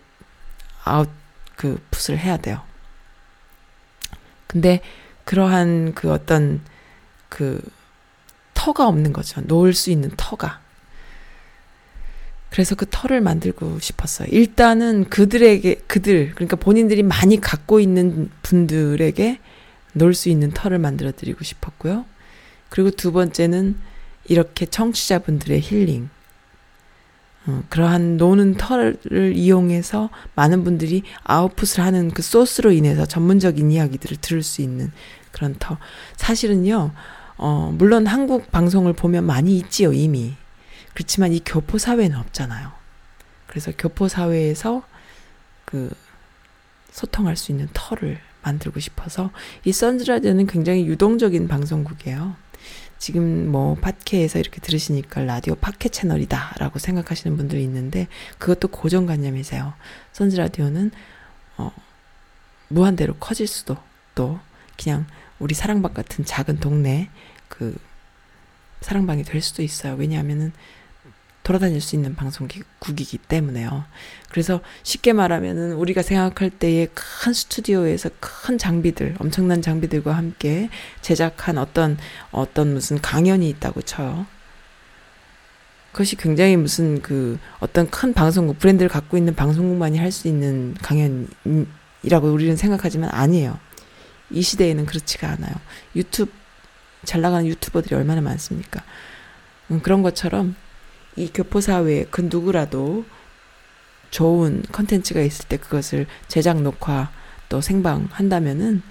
[0.85, 1.09] 아웃,
[1.57, 2.61] 그, 풋을 해야 돼요.
[4.47, 4.79] 근데
[5.25, 6.61] 그러한 그 어떤
[7.27, 7.61] 그
[8.53, 9.41] 터가 없는 거죠.
[9.41, 10.61] 놓을 수 있는 터가.
[12.49, 14.29] 그래서 그 털을 만들고 싶었어요.
[14.31, 19.41] 일단은 그들에게, 그들, 그러니까 본인들이 많이 갖고 있는 분들에게
[19.91, 22.05] 놓을 수 있는 털을 만들어 드리고 싶었고요.
[22.69, 23.75] 그리고 두 번째는
[24.27, 26.09] 이렇게 청취자분들의 힐링.
[27.47, 34.41] 어, 그러한 노는 털을 이용해서 많은 분들이 아웃풋을 하는 그 소스로 인해서 전문적인 이야기들을 들을
[34.41, 34.91] 수 있는
[35.31, 35.77] 그런 터.
[36.17, 36.91] 사실은요,
[37.37, 40.33] 어, 물론 한국 방송을 보면 많이 있지요, 이미.
[40.93, 42.71] 그렇지만 이 교포 사회는 없잖아요.
[43.47, 44.83] 그래서 교포 사회에서
[45.65, 45.93] 그
[46.91, 49.31] 소통할 수 있는 털을 만들고 싶어서
[49.65, 52.35] 이 선즈라디오는 굉장히 유동적인 방송국이에요.
[52.97, 58.07] 지금 뭐 팟캐에서 이렇게 들으시니까 라디오 팟캐 채널이다라고 생각하시는 분들이 있는데
[58.39, 59.73] 그것도 고정관념이세요.
[60.13, 60.91] 선즈라디오는
[61.57, 61.71] 어
[62.69, 63.77] 무한대로 커질 수도
[64.15, 64.39] 또
[64.81, 65.05] 그냥
[65.39, 67.09] 우리 사랑방 같은 작은 동네
[67.49, 67.77] 그
[68.81, 69.95] 사랑방이 될 수도 있어요.
[69.95, 70.53] 왜냐하면은
[71.45, 73.85] 돌아다닐 수 있는 방송국이기 때문에요.
[74.29, 80.69] 그래서 쉽게 말하면은 우리가 생각할 때의 큰 스튜디오에서 큰 장비들, 엄청난 장비들과 함께
[81.01, 81.97] 제작한 어떤,
[82.31, 84.25] 어떤 무슨 강연이 있다고 쳐요.
[85.91, 92.27] 그것이 굉장히 무슨 그 어떤 큰 방송국, 브랜드를 갖고 있는 방송국만이 할 수 있는 강연이라고
[92.33, 93.59] 우리는 생각하지만 아니에요.
[94.31, 95.53] 이 시대에는 그렇지가 않아요.
[95.95, 96.31] 유튜브,
[97.05, 98.83] 잘 나가는 유튜버들이 얼마나 많습니까?
[99.69, 100.55] 음, 그런 것처럼
[101.15, 103.05] 이 교포사회에 그 누구라도
[104.11, 107.11] 좋은 컨텐츠가 있을 때 그것을 제작 녹화
[107.49, 108.81] 또 생방 한다면은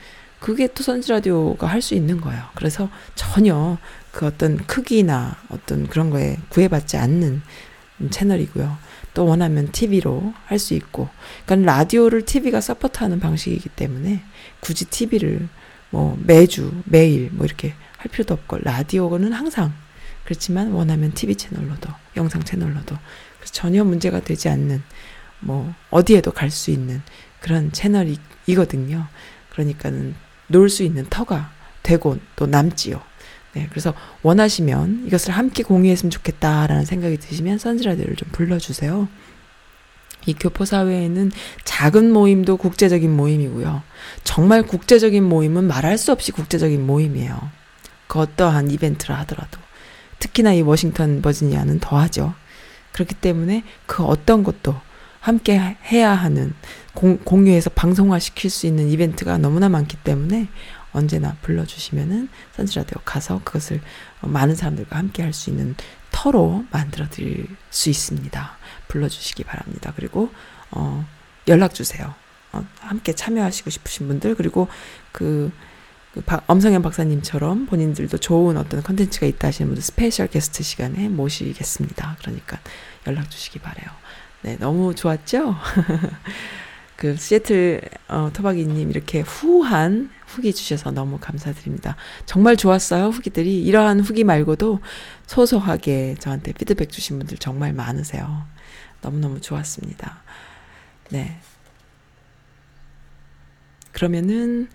[0.40, 2.42] 그게 또 선지라디오가 할 수 있는 거예요.
[2.54, 3.78] 그래서 전혀
[4.12, 7.40] 그 어떤 크기나 어떤 그런 거에 구애받지 않는
[8.10, 8.76] 채널이고요.
[9.14, 11.08] 또 원하면 TV로 할 수 있고.
[11.46, 14.22] 그러니까 라디오를 TV가 서포트하는 방식이기 때문에
[14.60, 15.48] 굳이 TV를
[15.90, 19.72] 뭐 매주, 매일 뭐 이렇게 할 필요도 없고, 라디오는 항상
[20.24, 22.96] 그렇지만 원하면 TV 채널로도 영상 채널로도
[23.44, 24.82] 전혀 문제가 되지 않는
[25.40, 27.02] 뭐 어디에도 갈 수 있는
[27.40, 29.06] 그런 채널이거든요.
[29.50, 30.14] 그러니까는
[30.46, 31.52] 놀 수 있는 터가
[31.82, 33.00] 되고 또 남지요.
[33.52, 39.08] 네, 그래서 원하시면 이것을 함께 공유했으면 좋겠다라는 생각이 드시면 선즈라디오를 좀 불러주세요.
[40.26, 41.30] 이 교포 사회에는
[41.64, 43.82] 작은 모임도 국제적인 모임이고요.
[44.24, 47.50] 정말 국제적인 모임은 말할 수 없이 국제적인 모임이에요.
[48.08, 49.63] 그 어떠한 이벤트를 하더라도.
[50.18, 52.34] 특히나 이 워싱턴 버지니아는 더하죠.
[52.92, 54.74] 그렇기 때문에 그 어떤 것도
[55.20, 55.58] 함께
[55.90, 56.54] 해야 하는
[56.94, 60.48] 공, 공유해서 방송화 시킬 수 있는 이벤트가 너무나 많기 때문에
[60.92, 63.80] 언제나 불러주시면은 선즈라디오 가서 그것을
[64.20, 65.74] 많은 사람들과 함께 할 수 있는
[66.12, 68.56] 터로 만들어 드릴 수 있습니다.
[68.86, 69.92] 불러주시기 바랍니다.
[69.96, 70.30] 그리고,
[70.70, 71.04] 어,
[71.48, 72.14] 연락 주세요.
[72.52, 74.68] 어, 함께 참여하시고 싶으신 분들, 그리고
[75.10, 75.50] 그,
[76.14, 82.18] 그 박, 엄성현 박사님처럼 본인들도 좋은 어떤 컨텐츠가 있다 하시는 분들 special guest 시간에 모시겠습니다.
[82.20, 82.60] 그러니까
[83.08, 83.90] 연락 주시기 바래요.
[84.42, 85.56] 네, 너무 좋았죠?
[86.94, 91.96] 그 시애틀 어, 토박이님 이렇게 후한 후기 주셔서 너무 감사드립니다.
[92.26, 93.64] 정말 좋았어요, 후기들이.
[93.64, 94.78] 이러한 후기 말고도
[95.26, 98.44] 소소하게 저한테 피드백 주신 분들 정말 많으세요.
[99.00, 100.22] 너무 너무 좋았습니다.
[101.10, 101.40] 네.
[103.90, 104.68] 그러면은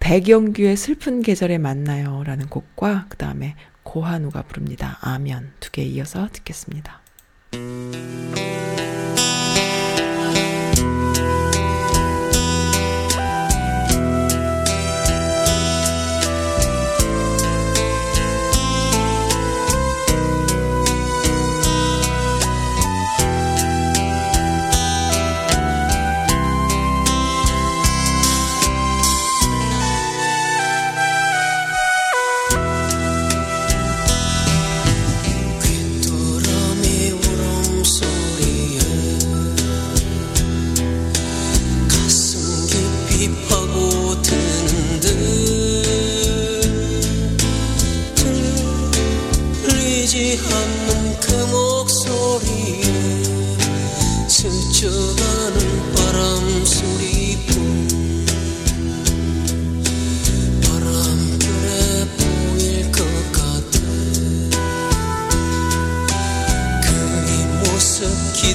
[0.00, 4.98] 백영규의 슬픈 계절에 만나요 라는 곡과 그 다음에 고한우가 부릅니다.
[5.00, 7.00] 아면 두 개 이어서 듣겠습니다.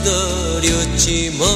[0.04, 1.48] 기다렸지만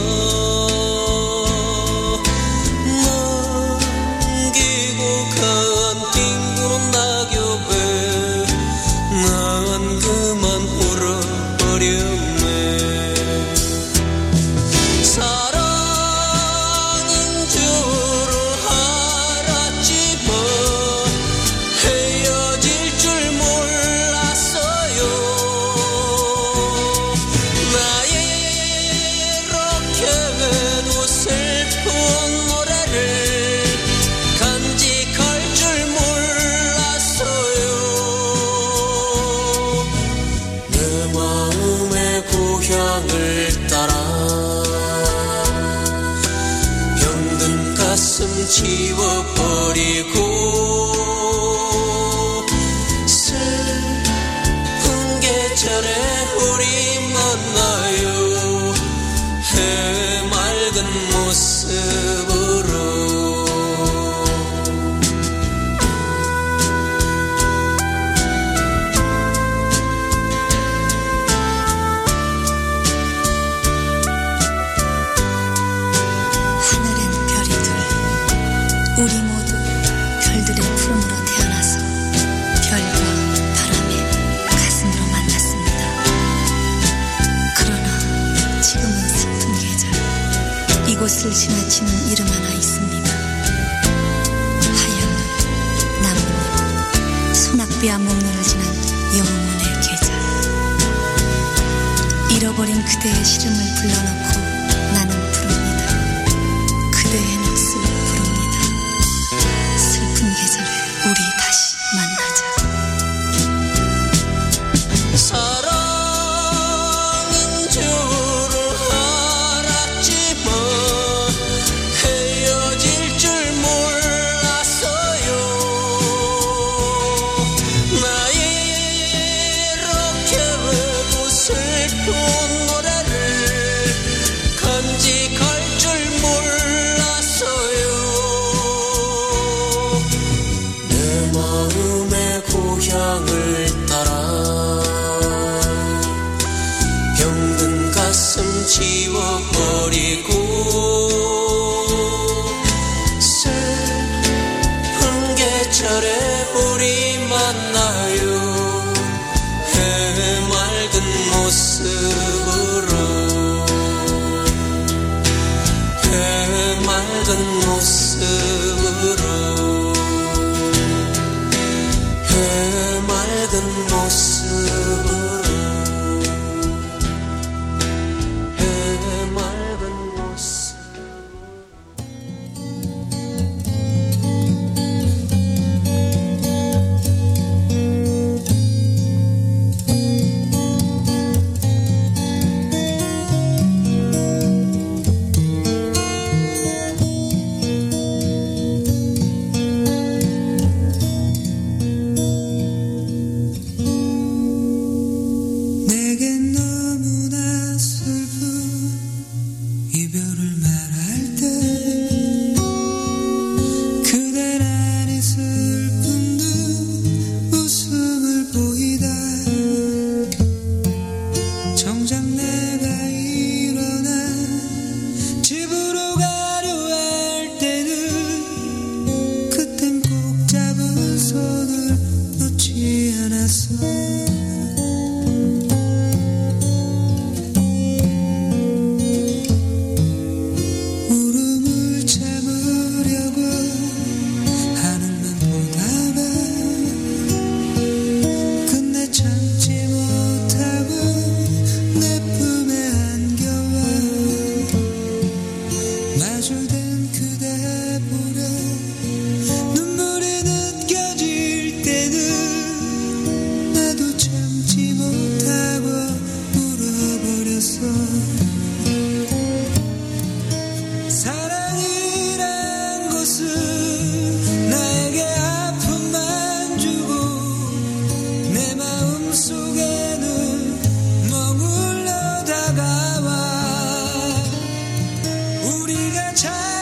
[286.38, 286.77] 우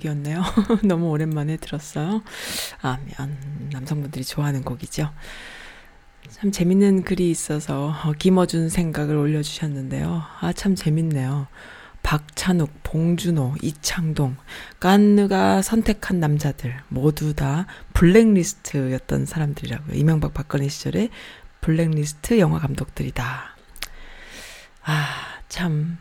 [0.00, 0.42] 곡이었네요.
[0.84, 2.22] 너무 오랜만에 들었어요.
[2.82, 2.98] 아,
[3.72, 5.10] 남성분들이 좋아하는 곡이죠.
[6.28, 10.22] 참 재밌는 글이 있어서 어, 김어준 생각을 올려주셨는데요.
[10.40, 11.46] 아, 참 재밌네요.
[12.02, 14.36] 박찬욱, 봉준호, 이창동,
[14.80, 19.96] 깐느가 선택한 남자들 모두 다 블랙리스트였던 사람들이라고요.
[19.96, 21.10] 이명박 박근혜 시절에
[21.60, 23.56] 블랙리스트 영화 감독들이다.
[24.82, 25.06] 아,
[25.48, 25.98] 참.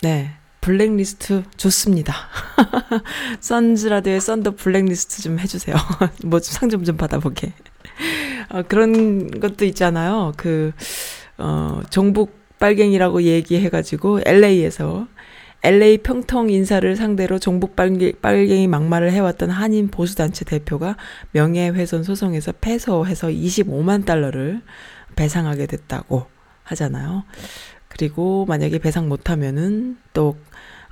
[0.00, 0.34] 네.
[0.66, 2.12] 블랙리스트 좋습니다.
[3.38, 5.76] 선즈라디오의 썬더 블랙리스트 좀 해주세요.
[6.26, 7.52] 뭐 상점 좀 받아보게.
[8.48, 10.32] 어, 그런 것도 있잖아요.
[10.36, 10.72] 그,
[11.38, 15.06] 어, 종북 빨갱이라고 얘기해가지고 LA에서
[15.62, 20.96] LA 평통 인사를 상대로 종북 빨갱이 막말을 해왔던 한인 보수단체 대표가
[21.30, 24.62] 명예훼손 소송에서 패소해서 25만 달러를
[25.14, 26.26] 배상하게 됐다고
[26.64, 27.22] 하잖아요.
[27.96, 30.36] 그리고 만약에 배상 못하면은 또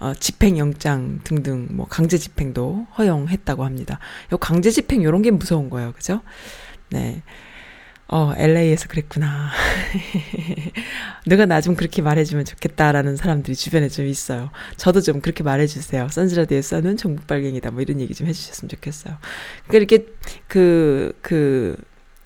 [0.01, 3.99] 어, 집행영장 등등 뭐 강제 집행도 허용했다고 합니다.
[4.33, 5.93] 요 강제 집행 요런 게 무서운 거예요.
[5.93, 6.21] 그죠?
[6.91, 7.23] 네.
[8.09, 9.51] 어, LA에서 그랬구나.
[11.27, 14.51] 누가 나 좀 그렇게 말해주면 좋겠다라는 사람들이 주변에 좀 있어요.
[14.77, 16.09] 저도 좀 그렇게 말해주세요.
[16.09, 17.71] 선즈라디에서는 종북발갱이다.
[17.71, 19.17] 뭐 이런 얘기 좀 해주셨으면 좋겠어요.
[19.69, 20.13] 그러니까 이렇게
[20.49, 21.77] 그, 그,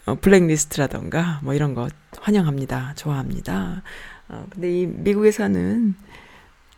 [0.06, 1.88] 어, 블랙리스트라던가 뭐 이런 거
[2.20, 2.94] 환영합니다.
[2.96, 3.82] 좋아합니다.
[4.28, 5.94] 어, 근데 이 미국에서는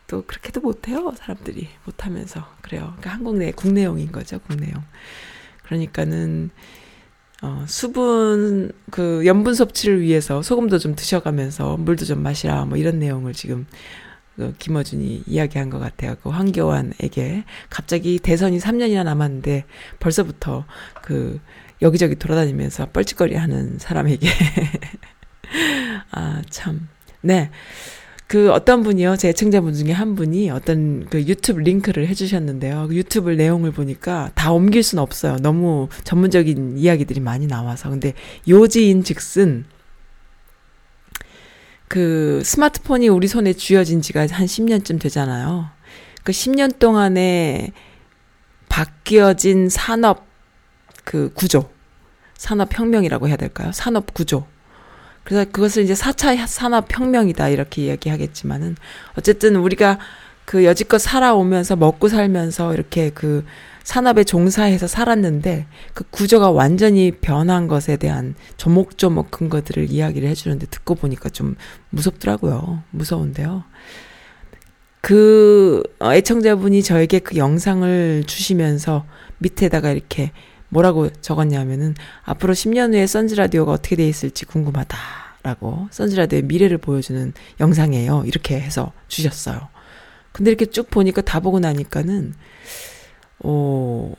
[0.07, 1.13] 또 그렇게도 못해요.
[1.15, 2.45] 사람들이 못하면서.
[2.61, 2.93] 그래요.
[2.97, 4.39] 그러니까 한국 내, 국내용인 거죠.
[4.39, 4.83] 국내용.
[5.63, 6.51] 그러니까는
[7.41, 13.33] 어, 수분, 그, 염분 섭취를 위해서 소금도 좀 드셔가면서 물도 좀 마시라, 뭐 이런 내용을
[13.33, 13.65] 지금,
[14.35, 16.15] 그, 김어준이 이야기한 것 같아요.
[16.21, 17.43] 그 황교안에게.
[17.71, 19.65] 갑자기 대선이 3년이나 남았는데
[19.99, 20.65] 벌써부터
[21.01, 21.39] 그,
[21.81, 24.27] 여기저기 돌아다니면서 뻘짓거리 하는 사람에게.
[26.11, 26.87] 아, 참.
[27.21, 27.49] 네.
[28.27, 32.87] 그 어떤 분이요, 제 애청자분 중에 한 분이 어떤 그 유튜브 링크를 해주셨는데요.
[32.87, 35.35] 그 유튜브 내용을 보니까 다 옮길 수는 없어요.
[35.37, 37.89] 너무 전문적인 이야기들이 많이 나와서.
[37.89, 38.13] 근데
[38.47, 39.65] 요지인 즉슨
[41.89, 45.69] 그 스마트폰이 우리 손에 쥐어진 지가 한 10년쯤 되잖아요.
[46.23, 47.73] 그 10년 동안에
[48.69, 50.25] 바뀌어진 산업
[51.03, 51.69] 그 구조,
[52.37, 53.73] 산업 혁명이라고 해야 될까요?
[53.73, 54.47] 산업 구조.
[55.23, 58.75] 그래서 그것을 이제 4차 산업혁명이다 이렇게 이야기하겠지만은
[59.17, 59.99] 어쨌든 우리가
[60.45, 63.45] 그 여지껏 살아오면서 먹고 살면서 이렇게 그
[63.83, 71.29] 산업에 종사해서 살았는데 그 구조가 완전히 변한 것에 대한 조목조목 근거들을 이야기를 해주는데 듣고 보니까
[71.29, 71.55] 좀
[71.89, 72.83] 무섭더라고요.
[72.91, 73.63] 무서운데요.
[75.01, 79.05] 그 애청자분이 저에게 그 영상을 주시면서
[79.39, 80.31] 밑에다가 이렇게
[80.71, 87.33] 뭐라고 적었냐면은 앞으로 10년 후에 선즈 라디오가 어떻게 돼 있을지 궁금하다라고 선즈 라디오의 미래를 보여주는
[87.59, 88.23] 영상이에요.
[88.25, 89.67] 이렇게 해서 주셨어요.
[90.31, 92.33] 근데 이렇게 쭉 보니까 다 보고 나니까는
[93.39, 94.13] 어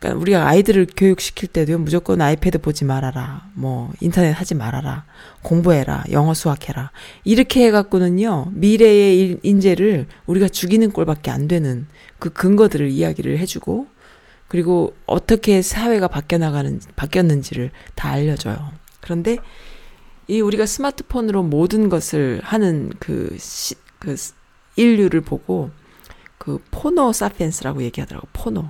[0.00, 3.48] 그러니까 우리가 아이들을 교육시킬 때도 무조건 아이패드 보지 말아라.
[3.54, 5.04] 뭐 인터넷 하지 말아라.
[5.42, 6.04] 공부해라.
[6.10, 6.90] 영어 수학해라.
[7.22, 8.50] 이렇게 해 갖고는요.
[8.52, 11.86] 미래의 인재를 우리가 죽이는 꼴밖에 안 되는
[12.18, 13.86] 그 근거들을 이야기를 해 주고
[14.54, 18.70] 그리고 어떻게 사회가 바뀌어 나가는 바뀌었는지를 다 알려줘요.
[19.00, 19.38] 그런데
[20.28, 24.14] 이 우리가 스마트폰으로 모든 것을 하는 그, 시, 그
[24.76, 25.72] 인류를 보고
[26.38, 28.28] 그 포노 사피엔스라고 얘기하더라고.
[28.32, 28.68] 포노.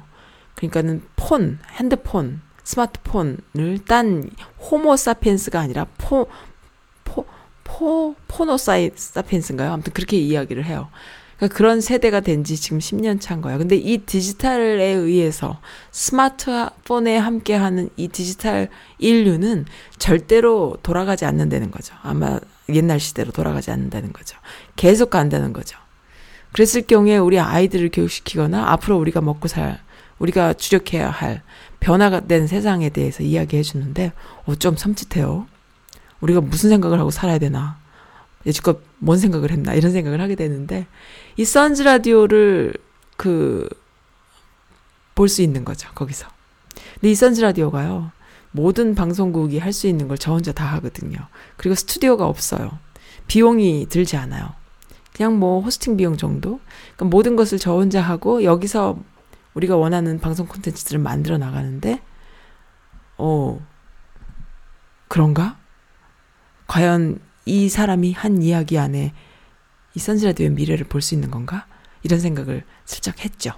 [0.55, 4.31] 그러니까는 폰, 핸드폰, 스마트폰을 딴
[4.71, 6.29] 호모 사피엔스가 아니라 포,
[7.05, 7.27] 포,
[7.63, 9.71] 포, 포노 사이 사피엔스인가요?
[9.71, 10.89] 아무튼 그렇게 이야기를 해요.
[11.45, 13.57] 그러니까 그런 세대가 된 지 지금 10년 차인 거야.
[13.59, 15.61] 근데 이 디지털에 의해서
[15.93, 18.69] 스마트폰에 함께하는 이 디지털
[18.99, 19.65] 인류는
[19.99, 21.95] 절대로 돌아가지 않는다는 거죠.
[22.03, 22.39] 아마
[22.69, 24.37] 옛날 시대로 돌아가지 않는다는 거죠.
[24.77, 25.79] 계속 간다는 거죠.
[26.53, 29.81] 그랬을 경우에 우리 아이들을 교육시키거나 앞으로 우리가 먹고 살,
[30.19, 31.43] 우리가 주력해야 할
[31.81, 34.13] 변화가 된 세상에 대해서 이야기해 주는데,
[34.45, 35.47] 어, 좀 섬찟해요.
[36.21, 37.79] 우리가 무슨 생각을 하고 살아야 되나.
[38.47, 40.87] 여지껏 뭔 생각을 했나 이런 생각을 하게 되는데
[41.37, 42.75] 이 선즈 라디오를
[43.17, 43.69] 그
[45.15, 46.27] 볼 수 있는 거죠 거기서.
[46.95, 48.11] 근데 이 선즈 라디오가요
[48.51, 51.19] 모든 방송국이 할 수 있는 걸 저 혼자 다 하거든요.
[51.57, 52.79] 그리고 스튜디오가 없어요.
[53.27, 54.53] 비용이 들지 않아요.
[55.15, 56.61] 그냥 뭐 호스팅 비용 정도.
[56.97, 58.99] 그러니까 모든 것을 저 혼자 하고 여기서
[59.55, 62.01] 우리가 원하는 방송 콘텐츠들을 만들어 나가는데,
[63.19, 63.65] 어,
[65.09, 65.57] 그런가?
[66.67, 69.13] 과연 이 사람이 한 이야기 안에
[69.95, 71.67] 이 선즈라디오의 미래를 볼 수 있는 건가?
[72.03, 73.53] 이런 생각을 슬쩍 했죠.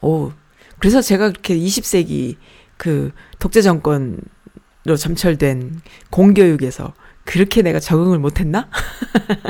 [0.00, 0.32] 오,
[0.78, 2.36] 그래서 제가 그렇게 20세기
[2.76, 6.94] 그 독재 정권으로 점철된 공교육에서
[7.24, 8.68] 그렇게 내가 적응을 못했나?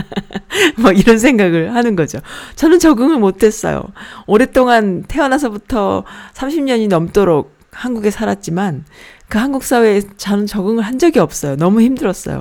[0.79, 2.19] 뭐 이런 생각을 하는 거죠.
[2.57, 3.85] 저는 적응을 못했어요.
[4.27, 6.05] 오랫동안 태어나서부터
[6.35, 8.85] 30년이 넘도록 한국에 살았지만
[9.29, 11.55] 그 한국 사회에 저는 적응을 한 적이 없어요.
[11.57, 12.41] 너무 힘들었어요.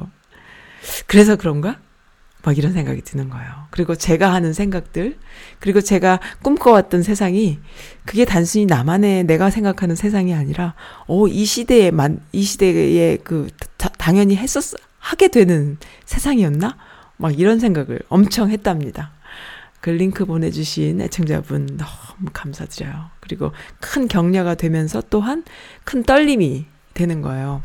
[1.07, 1.79] 그래서 그런가?
[2.41, 3.49] 막 이런 생각이 드는 거예요.
[3.69, 5.17] 그리고 제가 하는 생각들,
[5.59, 7.59] 그리고 제가 꿈꿔왔던 세상이
[8.05, 10.73] 그게 단순히 나만의 내가 생각하는 세상이 아니라,
[11.07, 16.77] 어, 이 시대에 만, 이 시대에 그, 다, 당연히 했었, 하게 되는 세상이었나?
[17.17, 19.11] 막 이런 생각을 엄청 했답니다.
[19.81, 23.11] 그 링크 보내주신 애청자분 너무 감사드려요.
[23.19, 25.43] 그리고 큰 격려가 되면서 또한
[25.83, 27.63] 큰 떨림이 되는 거예요.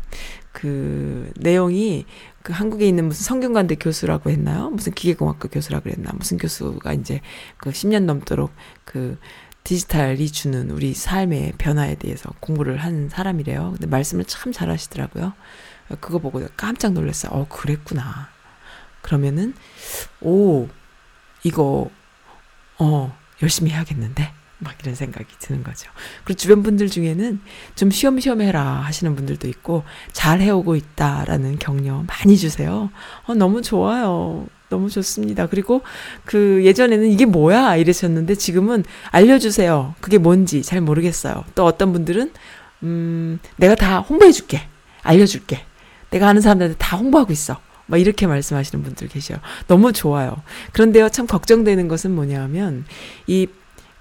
[0.51, 2.05] 그 내용이
[2.45, 4.69] 그 한국에 있는 무슨 성균관대 교수라고 했나요?
[4.69, 6.11] 무슨 기계공학과 교수라고 그랬나?
[6.13, 7.21] 무슨 교수가 이제
[7.57, 8.51] 그 10년 넘도록
[8.83, 9.17] 그
[9.63, 13.71] 디지털이 주는 우리 삶의 변화에 대해서 공부를 한 사람이래요.
[13.71, 15.33] 근데 말씀을 참 잘하시더라고요.
[15.99, 17.31] 그거 보고 깜짝 놀랐어요.
[17.31, 18.29] 어, 그랬구나.
[19.01, 19.55] 그러면은,
[20.21, 20.67] 오,
[21.43, 21.89] 이거,
[22.77, 24.31] 어, 열심히 해야겠는데?
[24.59, 25.89] 막 이런 생각이 드는 거죠.
[26.23, 27.39] 그리고 주변 분들 중에는
[27.75, 29.83] 좀 쉬엄쉬엄 해라 하시는 분들도 있고
[30.13, 32.89] 잘 해오고 있다라는 격려 많이 주세요.
[33.25, 34.47] 어, 너무 좋아요.
[34.69, 35.47] 너무 좋습니다.
[35.47, 35.81] 그리고
[36.23, 39.95] 그 예전에는 이게 뭐야 이러셨는데 지금은 알려주세요.
[40.01, 41.43] 그게 뭔지 잘 모르겠어요.
[41.53, 42.31] 또 어떤 분들은
[42.83, 44.61] 음 내가 다 홍보해줄게,
[45.03, 45.63] 알려줄게.
[46.09, 47.59] 내가 아는 사람들한테 다 홍보하고 있어.
[47.87, 49.37] 막 이렇게 말씀하시는 분들 계셔요.
[49.67, 50.41] 너무 좋아요.
[50.71, 52.85] 그런데요, 참 걱정되는 것은 뭐냐면
[53.27, 53.47] 이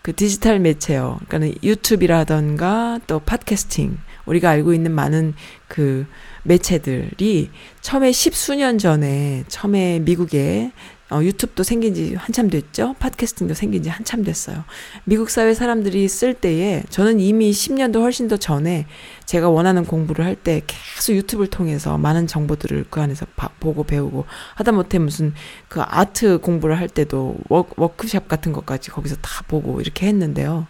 [0.04, 1.18] 그 디지털 매체요.
[1.28, 3.96] 그러니까 유튜브라던가 또 팟캐스팅
[4.26, 5.32] 우리가 알고 있는 많은
[5.66, 6.06] 그
[6.42, 7.48] 매체들이
[7.80, 10.72] 처음에 십수년 전에 처음에 미국에
[11.14, 12.94] 어, 유튜브도 생긴 지 한참 됐죠.
[12.98, 14.64] 팟캐스팅도 생긴 지 한참 됐어요.
[15.04, 18.86] 미국 사회 사람들이 쓸 때에 저는 이미 10년도 훨씬 더 전에
[19.24, 24.26] 제가 원하는 공부를 할 때 계속 유튜브를 통해서 많은 정보들을 그 안에서 바, 보고 배우고
[24.56, 25.32] 하다못해 무슨
[25.68, 30.66] 그 아트 공부를 할 때도 워, 워크샵 같은 것까지 거기서 다 보고 이렇게 했는데요.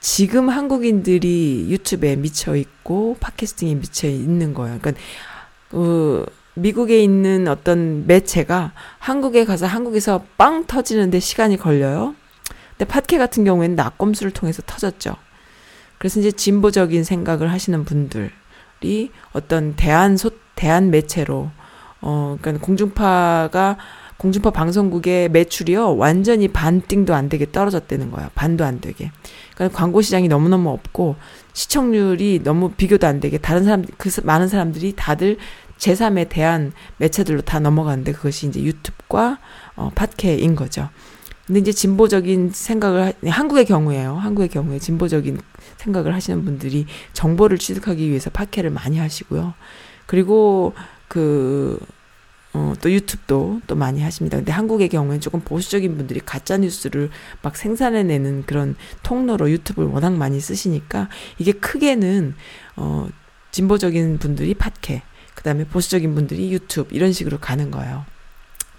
[0.00, 4.78] 지금 한국인들이 유튜브에 미쳐 있고 팟캐스팅에 미쳐 있는 거예요.
[4.80, 5.00] 그러니까
[5.70, 6.26] 그
[6.60, 12.14] 미국에 있는 어떤 매체가 한국에 가서 한국에서 빵 터지는데 시간이 걸려요.
[12.76, 15.16] 근데 팟캐 같은 경우에는 낙검수를 통해서 터졌죠.
[15.98, 21.50] 그래서 이제 진보적인 생각을 하시는 분들이 어떤 대한 소 대한 매체로
[22.00, 23.76] 어 그러니까 공중파가
[24.16, 29.10] 공중파 방송국의 매출이요 완전히 반띵도 안 되게 떨어졌다는 거야 반도 안 되게
[29.54, 31.16] 그러니까 광고 시장이 너무너무 없고
[31.54, 35.38] 시청률이 너무 비교도 안 되게 다른 사람 그 많은 사람들이 다들
[35.80, 39.38] 제3에 대한 매체들로 다 넘어가는데 그것이 이제 유튜브과
[39.76, 40.88] 어, 팟캐인 거죠.
[41.46, 44.14] 근데 이제 진보적인 생각을 하, 네, 한국의 경우에요.
[44.14, 45.40] 한국의 경우에 진보적인
[45.78, 49.54] 생각을 하시는 분들이 정보를 취득하기 위해서 팟캐를 많이 하시고요.
[50.06, 50.74] 그리고
[51.08, 51.78] 그
[52.52, 54.36] 어, 또 유튜브도 또 많이 하십니다.
[54.36, 57.10] 근데 한국의 경우에는 조금 보수적인 분들이 가짜 뉴스를
[57.42, 61.08] 막 생산해내는 그런 통로로 유튜브를 워낙 많이 쓰시니까
[61.38, 62.34] 이게 크게는
[62.76, 63.08] 어
[63.52, 65.02] 진보적인 분들이 팟캐,
[65.40, 68.04] 그 다음에 보수적인 분들이 유튜브 이런 식으로 가는 거예요.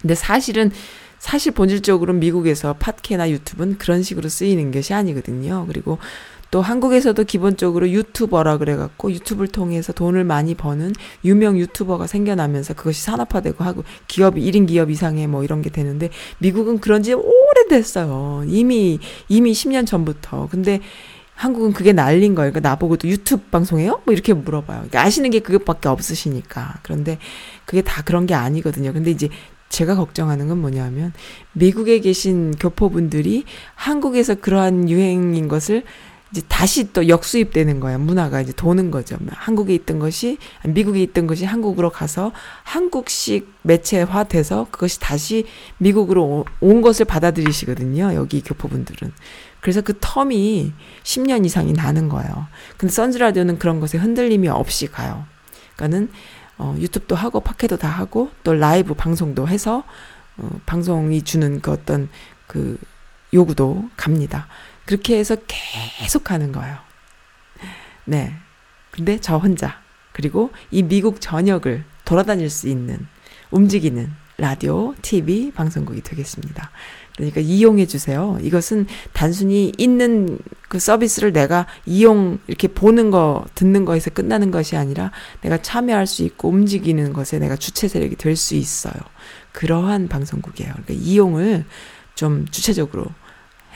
[0.00, 0.70] 근데 사실은
[1.18, 5.66] 사실 본질적으로 미국에서 팟캐나 유튜브는 그런 식으로 쓰이는 것이 아니거든요.
[5.66, 5.98] 그리고
[6.52, 10.92] 또 한국에서도 기본적으로 유튜버라 그래갖고 유튜브를 통해서 돈을 많이 버는
[11.24, 16.78] 유명 유튜버가 생겨나면서 그것이 산업화되고 하고 기업이 1인 기업 이상의 뭐 이런 게 되는데 미국은
[16.78, 18.44] 그런 지 오래됐어요.
[18.46, 20.48] 이미, 이미 10년 전부터.
[20.48, 20.80] 근데
[21.34, 22.52] 한국은 그게 난린 거예요.
[22.52, 24.02] 그러니까 나보고도 유튜브 방송해요?
[24.04, 24.78] 뭐 이렇게 물어봐요.
[24.78, 26.78] 그러니까 아시는 게 그것밖에 없으시니까.
[26.82, 27.18] 그런데
[27.64, 28.92] 그게 다 그런 게 아니거든요.
[28.92, 29.28] 근데 이제
[29.68, 31.12] 제가 걱정하는 건 뭐냐면
[31.52, 35.82] 미국에 계신 교포분들이 한국에서 그러한 유행인 것을
[36.30, 37.98] 이제 다시 또 역수입되는 거예요.
[37.98, 39.18] 문화가 이제 도는 거죠.
[39.30, 45.44] 한국에 있던 것이 미국에 있던 것이 한국으로 가서 한국식 매체화 돼서 그것이 다시
[45.78, 48.14] 미국으로 온 것을 받아들이시거든요.
[48.14, 49.12] 여기 교포분들은.
[49.62, 50.72] 그래서 그 텀이
[51.04, 52.48] 10년 이상이 나는 거예요.
[52.76, 55.24] 근데 선즈 라디오는 그런 것에 흔들림이 없이 가요.
[55.76, 56.10] 그러니까는
[56.58, 59.84] 어, 유튜브도 하고 팟캐도 다 하고 또 라이브 방송도 해서
[60.36, 62.08] 어, 방송이 주는 그 어떤
[62.48, 62.76] 그
[63.32, 64.48] 요구도 갑니다.
[64.84, 66.76] 그렇게 해서 계속 가는 거예요.
[68.04, 68.34] 네.
[68.90, 69.80] 근데 저 혼자
[70.12, 73.06] 그리고 이 미국 전역을 돌아다닐 수 있는
[73.52, 76.72] 움직이는 라디오, TV, 방송국이 되겠습니다.
[77.30, 78.38] 그러니까 이용해 주세요.
[78.42, 80.38] 이것은 단순히 있는
[80.68, 85.10] 그 서비스를 내가 이용 이렇게 보는 거, 듣는 거에서 끝나는 것이 아니라
[85.42, 88.94] 내가 참여할 수 있고 움직이는 것에 내가 주체 세력이 될 수 있어요.
[89.52, 90.72] 그러한 방송국이에요.
[90.72, 91.64] 그러니까 이용을
[92.14, 93.06] 좀 주체적으로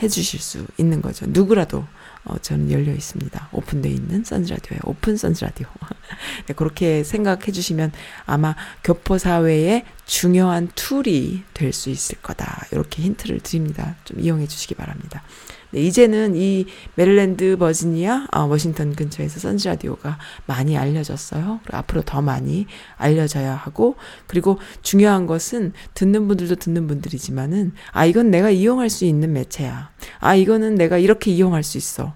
[0.01, 1.25] 해 주실 수 있는 거죠.
[1.27, 1.85] 누구라도
[2.27, 3.49] 어, 저는 열려 있습니다.
[3.51, 5.67] 오픈되어 있는 선즈라디오에 오픈 선즈라디오.
[6.47, 7.91] 네, 그렇게 생각해 주시면
[8.25, 12.65] 아마 교포 사회의 중요한 tool이 될 수 있을 거다.
[12.71, 13.95] 이렇게 힌트를 드립니다.
[14.05, 15.23] 좀 이용해 주시기 바랍니다.
[15.71, 16.65] 네, 이제는 이
[16.95, 21.59] 메릴랜드, 버지니아, 아, 워싱턴 근처에서 선즈 라디오가 많이 알려졌어요.
[21.63, 23.95] 그리고 앞으로 더 많이 알려져야 하고,
[24.27, 29.89] 그리고 중요한 것은 듣는 분들도 듣는 분들이지만은, 아, 이건 내가 이용할 수 있는 매체야.
[30.19, 32.13] 아, 이거는 내가 이렇게 이용할 수 있어.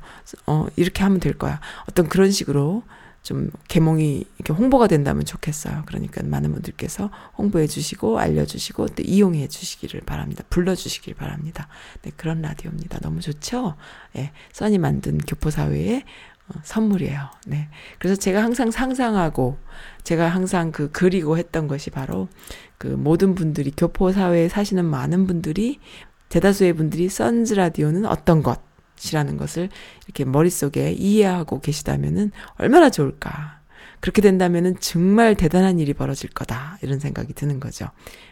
[0.48, 1.60] 어, 이렇게 하면 될 거야.
[1.90, 2.84] 어떤 그런 식으로
[3.24, 5.84] 좀 개몽이 이렇게 홍보가 된다면 좋겠어요.
[5.86, 10.44] 그러니까 많은 분들께서 홍보해 주시고 알려 주시고 또 이용해 주시기를 바랍니다.
[10.50, 11.68] 불러 주시길 바랍니다.
[12.02, 13.00] 네, 그런 라디오입니다.
[13.00, 13.76] 너무 좋죠?
[14.16, 16.04] 예, 써니 만든 교포 사회의
[16.48, 17.30] 어, 선물이에요.
[17.46, 17.70] 네.
[18.00, 19.58] 그래서 제가 항상 상상하고
[20.04, 22.28] 제가 항상 그 그리고 했던 것이 바로
[22.80, 25.80] 그 모든 분들이 교포 사회에 사시는 많은 분들이
[26.30, 28.71] 대다수의 분들이 선즈 라디오는 어떤 것
[29.04, 29.70] 이라는 것을
[30.06, 33.60] 이렇게 머릿속에 이해하고 계시다면은 얼마나 좋을까.
[34.00, 36.78] 그렇게 된다면은 정말 대단한 일이 벌어질 거다.
[36.82, 37.88] 이런 생각이 드는 거죠.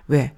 [0.07, 0.33] 왜?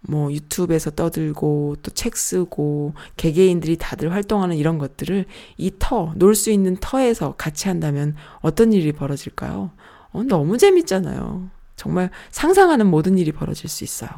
[0.00, 5.26] 뭐 유튜브에서 떠들고 또 책 쓰고 개개인들이 다들 활동하는 이런 것들을
[5.58, 9.70] 이 터, 놀 수 있는 터에서 같이 한다면 어떤 일이 벌어질까요?
[10.12, 11.50] 어, 너무 재밌잖아요.
[11.76, 14.10] 정말 상상하는 모든 일이 벌어질 수 있어요.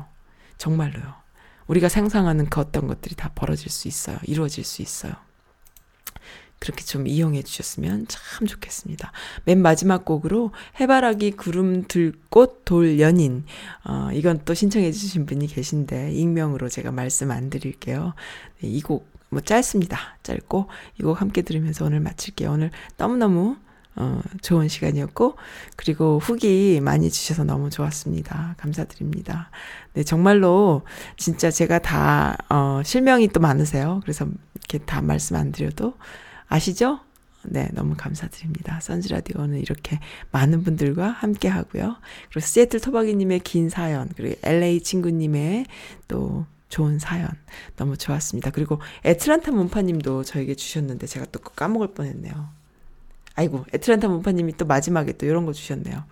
[0.58, 1.14] 정말로요.
[1.66, 4.18] 우리가 상상하는 그 어떤 것들이 다 벌어질 수 있어요.
[4.24, 5.12] 이루어질 수 있어요.
[6.64, 9.12] 그렇게 좀 이용해 주셨으면 참 좋겠습니다.
[9.44, 13.44] 맨 마지막 곡으로 해바라기 구름 들꽃 돌 연인.
[13.84, 18.14] 어, 이건 또 신청해 주신 분이 계신데 익명으로 제가 말씀 안 드릴게요.
[18.62, 19.98] 네, 이곡 뭐 짧습니다.
[20.22, 20.68] 짧고
[20.98, 22.52] 이 곡 함께 들으면서 오늘 마칠게요.
[22.52, 23.56] 오늘 너무너무
[23.96, 25.36] 어, 좋은 시간이었고,
[25.76, 28.56] 그리고 후기 많이 주셔서 너무 좋았습니다.
[28.58, 29.50] 감사드립니다.
[29.92, 30.82] 네, 정말로,
[31.16, 34.00] 진짜 제가 다, 어, 실명이 또 많으세요.
[34.02, 34.26] 그래서
[34.56, 35.94] 이렇게 다 말씀 안 드려도,
[36.48, 37.00] 아시죠?
[37.46, 38.80] 네, 너무 감사드립니다.
[38.80, 40.00] 선즈라디오는 이렇게
[40.30, 41.96] 많은 분들과 함께 하고요.
[42.30, 45.66] 그리고 시애틀 토박이님의 긴 사연, 그리고 LA 친구님의
[46.08, 47.28] 또 좋은 사연.
[47.76, 48.50] 너무 좋았습니다.
[48.50, 52.48] 그리고 애틀란타 문파님도 저에게 주셨는데 제가 또 까먹을 뻔 했네요.
[53.36, 56.04] 아이고, 애틀란타 문파님이 또 마지막에 또 이런 거 주셨네요.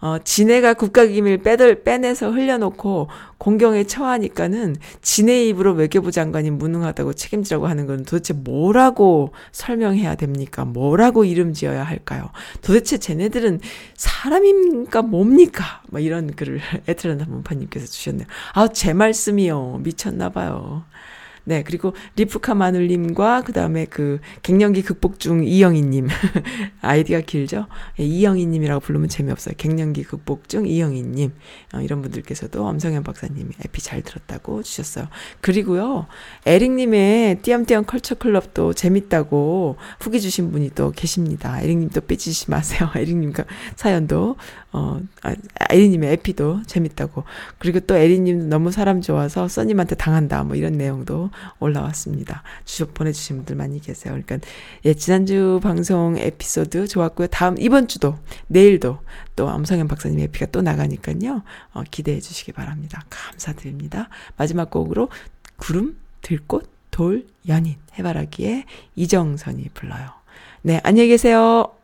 [0.00, 3.08] 어, 지네가 국가기밀 빼들, 빼내서 흘려놓고
[3.38, 10.64] 공경에 처하니까는 지네 입으로 외교부 장관이 무능하다고 책임지라고 하는 건 도대체 뭐라고 설명해야 됩니까?
[10.64, 12.30] 뭐라고 이름 지어야 할까요?
[12.62, 13.60] 도대체 쟤네들은
[13.96, 15.02] 사람입니까?
[15.02, 15.82] 뭡니까?
[15.88, 18.26] 뭐 이런 글을 에트란다 문파님께서 주셨네요.
[18.54, 19.80] 아, 제 말씀이요.
[19.82, 20.84] 미쳤나봐요.
[21.48, 26.08] 네, 그리고 리프카 마눌님과 그 다음에 그 갱년기 극복 중 이영희님.
[26.82, 27.68] 아이디가 길죠?
[28.00, 29.54] 예, 이영희님이라고 부르면 재미없어요.
[29.56, 31.32] 갱년기 극복 중 이영희님.
[31.74, 35.06] 어, 이런 분들께서도 엄성현 박사님이 에피 잘 들었다고 주셨어요.
[35.40, 36.08] 그리고요,
[36.46, 41.60] 에릭님의 띄엄띄엄 컬처 클럽도 재밌다고 후기 주신 분이 또 계십니다.
[41.60, 42.90] 에릭님도 삐지지 마세요.
[42.96, 43.32] 에릭님
[43.76, 44.34] 사연도,
[44.76, 45.34] 어, 아,
[45.70, 47.24] 에릭님의 에피도 재밌다고.
[47.58, 50.44] 그리고 또 에릭님 너무 사람 좋아서 써님한테 당한다.
[50.44, 51.30] 뭐 이런 내용도
[51.60, 52.42] 올라왔습니다.
[52.66, 54.12] 주셔 보내주신 분들 많이 계세요.
[54.12, 54.46] 그러니까
[54.84, 57.28] 예 지난주 방송 에피소드 좋았고요.
[57.28, 58.98] 다음 이번 주도 내일도
[59.34, 61.42] 또 엄성현 박사님 에피가 또 나가니까요.
[61.72, 63.02] 어, 기대해 주시기 바랍니다.
[63.08, 64.10] 감사드립니다.
[64.36, 65.08] 마지막 곡으로
[65.56, 70.10] 구름 들꽃 돌 연인 해바라기에 이정선이 불러요.
[70.60, 71.75] 네 안녕히 계세요.